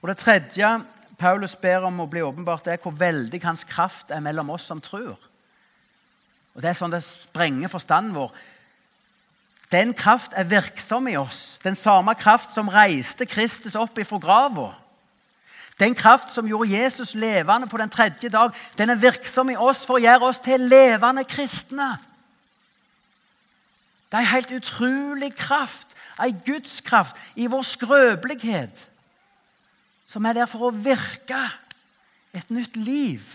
Og 0.00 0.08
Det 0.08 0.16
tredje 0.16 0.84
Paulus 1.18 1.54
ber 1.56 1.84
om 1.84 2.00
å 2.00 2.08
bli 2.08 2.22
åpenbart, 2.22 2.64
det 2.64 2.72
er 2.72 2.82
hvor 2.82 2.96
veldig 2.96 3.42
hans 3.44 3.64
kraft 3.64 4.10
er 4.10 4.24
mellom 4.24 4.50
oss 4.50 4.64
som 4.64 4.80
tror. 4.80 5.20
Og 6.54 6.62
Det 6.62 6.70
er 6.70 6.80
sånn 6.80 6.90
det 6.90 7.04
sprenger 7.04 7.68
forstanden 7.68 8.16
vår. 8.16 8.32
Den 9.74 9.94
kraft 9.94 10.32
er 10.36 10.46
virksom 10.46 11.08
i 11.10 11.16
oss. 11.18 11.58
Den 11.64 11.74
samme 11.74 12.14
kraft 12.14 12.54
som 12.54 12.70
reiste 12.70 13.26
Kristus 13.26 13.74
opp 13.74 13.98
ifra 13.98 14.20
grava. 14.22 14.68
Den 15.82 15.96
kraft 15.98 16.30
som 16.30 16.46
gjorde 16.46 16.70
Jesus 16.70 17.14
levende 17.18 17.66
på 17.66 17.80
den 17.80 17.90
tredje 17.90 18.28
dag, 18.30 18.52
den 18.78 18.90
er 18.90 19.00
virksom 19.02 19.50
i 19.50 19.56
oss 19.58 19.82
for 19.86 19.98
å 19.98 20.04
gjøre 20.04 20.28
oss 20.28 20.38
til 20.44 20.68
levende 20.70 21.24
kristne. 21.26 21.96
Det 24.06 24.20
er 24.20 24.22
en 24.22 24.30
helt 24.30 24.52
utrolig 24.54 25.32
kraft, 25.34 25.96
en 26.22 26.36
gudskraft, 26.46 27.18
i 27.34 27.48
vår 27.50 27.64
skrøpelighet, 27.66 28.84
som 30.06 30.28
er 30.30 30.38
der 30.38 30.46
for 30.46 30.68
å 30.68 30.70
virke 30.70 31.40
et 32.30 32.54
nytt 32.54 32.78
liv. 32.78 33.26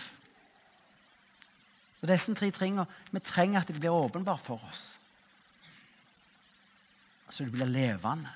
Og 1.99 2.07
Disse 2.07 2.31
tre 2.39 2.47
tingene 2.55 2.87
vi 3.11 3.19
trenger 3.19 3.59
at 3.59 3.67
det 3.67 3.81
blir 3.81 3.91
åpenbart 3.91 4.45
for 4.45 4.63
oss 4.71 4.85
så 7.29 7.45
de 7.45 7.51
blir 7.53 7.65
levende. 7.65 8.29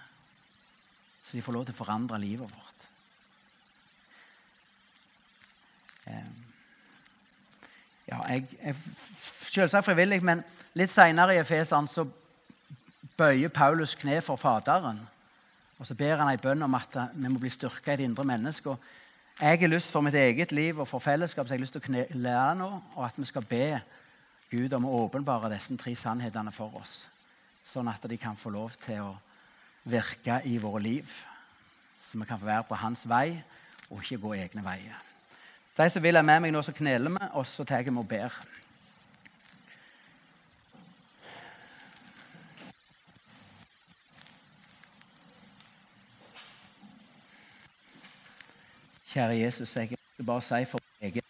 Så 1.24 1.38
de 1.38 1.42
får 1.42 1.56
lov 1.56 1.66
til 1.66 1.76
å 1.76 1.78
forandre 1.78 2.20
livet 2.22 2.52
vårt. 2.52 2.88
Ja, 8.10 8.20
jeg 8.28 8.48
er 8.60 8.76
selvsagt 9.24 9.88
frivillig, 9.88 10.20
men 10.26 10.44
litt 10.76 10.92
seinere 10.92 11.38
i 11.38 11.40
Efesan 11.42 11.88
så 11.88 12.04
bøyer 13.18 13.54
Paulus 13.54 13.96
kne 13.96 14.20
for 14.22 14.38
Faderen. 14.38 15.00
Og 15.80 15.88
så 15.88 15.96
ber 15.98 16.20
han 16.20 16.30
ei 16.30 16.42
bønn 16.42 16.66
om 16.66 16.76
at 16.78 16.98
vi 17.14 17.32
må 17.32 17.40
bli 17.40 17.52
styrka 17.52 17.94
i 17.94 18.02
det 18.02 18.10
indre 18.10 18.28
mennesket. 18.28 18.92
Jeg 19.40 19.60
har 19.64 19.72
lyst 19.72 19.92
for 19.92 20.06
mitt 20.06 20.16
eget 20.20 20.52
liv 20.52 20.78
og 20.78 20.88
for 20.88 21.02
fellesskap 21.02 21.48
så 21.48 21.56
jeg 21.56 21.60
har 21.62 21.64
lyst 21.64 21.74
til 21.80 21.82
å 21.82 21.88
knele 21.88 22.36
nå, 22.60 22.70
og 22.94 23.08
at 23.08 23.18
vi 23.18 23.26
skal 23.26 23.48
be 23.50 23.80
Gud 24.52 24.76
om 24.78 24.86
å 24.86 25.00
åpenbare 25.08 25.50
disse 25.56 25.74
tre 25.82 25.96
sannhetene 25.98 26.54
for 26.54 26.76
oss 26.78 27.08
sånn 27.64 27.88
at 27.88 28.04
de 28.10 28.18
kan 28.20 28.36
få 28.38 28.52
lov 28.54 28.76
til 28.84 29.02
å 29.06 29.14
virke 29.88 30.42
i 30.46 30.58
våre 30.62 30.82
liv. 30.84 31.16
Så 32.04 32.20
vi 32.20 32.28
kan 32.28 32.40
få 32.40 32.46
være 32.46 32.68
på 32.68 32.76
hans 32.76 33.08
vei 33.08 33.40
og 33.90 34.04
ikke 34.04 34.22
gå 34.22 34.34
egne 34.44 34.64
veier. 34.66 35.00
De 35.78 35.90
som 35.90 36.04
vil 36.04 36.16
er 36.16 36.26
med 36.26 36.44
meg 36.44 36.54
nå, 36.54 36.62
så 36.62 36.74
kneler 36.76 37.10
vi, 37.10 37.30
og 37.34 37.48
så 37.48 37.64
tar 37.66 37.82
vi 37.82 37.90
og 37.98 38.08
ber. 38.08 38.36
Kjære 49.14 49.38
Jesus, 49.38 49.76
jeg 49.76 49.90
vil 49.90 50.26
bare 50.26 50.42
si 50.42 50.66
for 50.66 50.82
meg 51.02 51.16
Jeg 51.16 51.24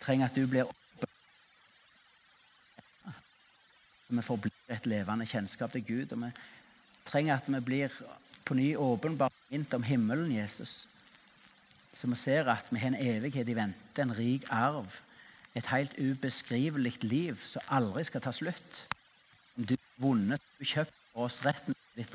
trenger 0.00 0.26
at 0.28 0.36
du 0.36 0.46
blir 0.48 0.83
vi 4.16 4.26
forblir 4.26 4.74
et 4.74 4.86
levende 4.86 5.26
kjennskap 5.26 5.72
til 5.72 5.84
Gud. 5.84 6.12
Og 6.12 6.22
vi 6.24 6.30
trenger 7.04 7.36
at 7.36 7.48
vi 7.48 7.60
blir 7.60 7.94
på 8.44 8.54
ny 8.54 8.74
åpenbart 8.76 9.32
minnet 9.50 9.74
om 9.74 9.82
himmelen, 9.82 10.32
Jesus. 10.32 10.86
Så 11.94 12.06
vi 12.10 12.16
ser 12.18 12.50
at 12.50 12.66
vi 12.70 12.78
har 12.78 12.92
en 12.92 13.00
evighet 13.00 13.48
i 13.48 13.56
vente, 13.56 14.02
en 14.02 14.16
rik 14.18 14.44
arv. 14.50 15.00
Et 15.54 15.66
helt 15.66 15.94
ubeskrivelig 15.98 17.04
liv 17.04 17.38
som 17.46 17.62
aldri 17.70 18.04
skal 18.04 18.20
ta 18.20 18.32
slutt. 18.34 18.84
Du 19.56 19.76
har 19.76 20.02
vunnet, 20.02 20.42
du 20.58 20.64
kjøpt 20.66 20.94
oss 21.14 21.38
retten 21.46 21.76
ditt. 21.94 22.10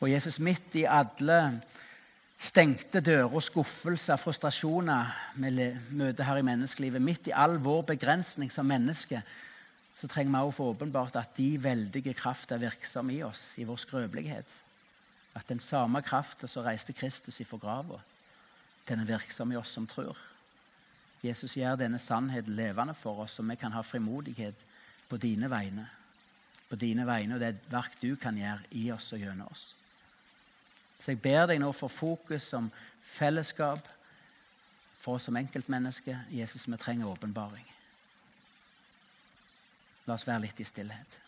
Og 0.00 0.10
Jesus, 0.12 0.38
midt 0.38 0.76
i 0.78 0.86
alle 0.88 1.60
stengte 2.40 3.02
dører 3.04 3.34
og 3.34 3.42
skuffelser, 3.44 4.16
frustrasjoner 4.16 5.10
vi 5.36 5.66
møter 5.90 6.24
her 6.24 6.40
i 6.40 6.46
menneskelivet, 6.46 7.02
midt 7.02 7.28
i 7.28 7.36
all 7.36 7.58
vår 7.60 7.82
begrensning 7.92 8.52
som 8.52 8.68
menneske, 8.70 9.20
så 10.00 10.08
trenger 10.08 10.32
vi 10.32 10.48
å 10.48 10.52
få 10.54 10.70
åpenbart 10.72 11.18
at 11.20 11.34
de 11.36 11.50
veldige 11.60 12.14
kraft 12.16 12.52
er 12.54 12.62
virksomme 12.62 13.12
i 13.12 13.22
oss, 13.26 13.50
i 13.60 13.66
vår 13.68 13.82
skrøpelighet. 13.82 14.52
At 15.36 15.48
den 15.50 15.60
samme 15.60 16.00
kraften 16.02 16.48
som 16.48 16.64
reiste 16.64 16.94
Kristus 16.96 17.40
ifra 17.44 17.58
grava, 17.60 17.98
den 18.88 19.02
er 19.02 19.10
virksom 19.10 19.52
i 19.52 19.58
oss 19.60 19.74
som 19.76 19.86
tror. 19.86 20.16
Jesus 21.20 21.58
gjør 21.58 21.76
denne 21.82 22.00
sannheten 22.00 22.56
levende 22.56 22.94
for 22.96 23.26
oss, 23.26 23.36
så 23.36 23.44
vi 23.44 23.58
kan 23.60 23.76
ha 23.76 23.82
frimodighet 23.84 24.64
på 25.10 25.18
dine 25.20 25.50
vegne. 25.52 25.84
På 26.70 26.78
dine 26.80 27.04
vegne 27.04 27.36
og 27.36 27.42
det 27.44 27.58
verk 27.68 27.98
du 28.00 28.14
kan 28.16 28.38
gjøre 28.40 28.72
i 28.80 28.86
oss 28.94 29.12
og 29.12 29.20
gjennom 29.20 29.52
oss. 29.52 29.66
Så 31.00 31.12
jeg 31.12 31.20
ber 31.20 31.44
deg 31.50 31.60
nå 31.60 31.72
for 31.76 31.92
fokus 31.92 32.48
som 32.54 32.70
fellesskap, 33.04 33.84
for 35.00 35.18
oss 35.18 35.28
som 35.28 35.36
enkeltmennesker. 35.36 36.24
Jesus, 36.32 36.64
vi 36.68 36.80
trenger 36.80 37.12
åpenbaring. 37.12 37.68
La 40.06 40.16
oss 40.16 40.26
være 40.26 40.46
litt 40.46 40.60
i 40.60 40.66
stillhet. 40.68 41.18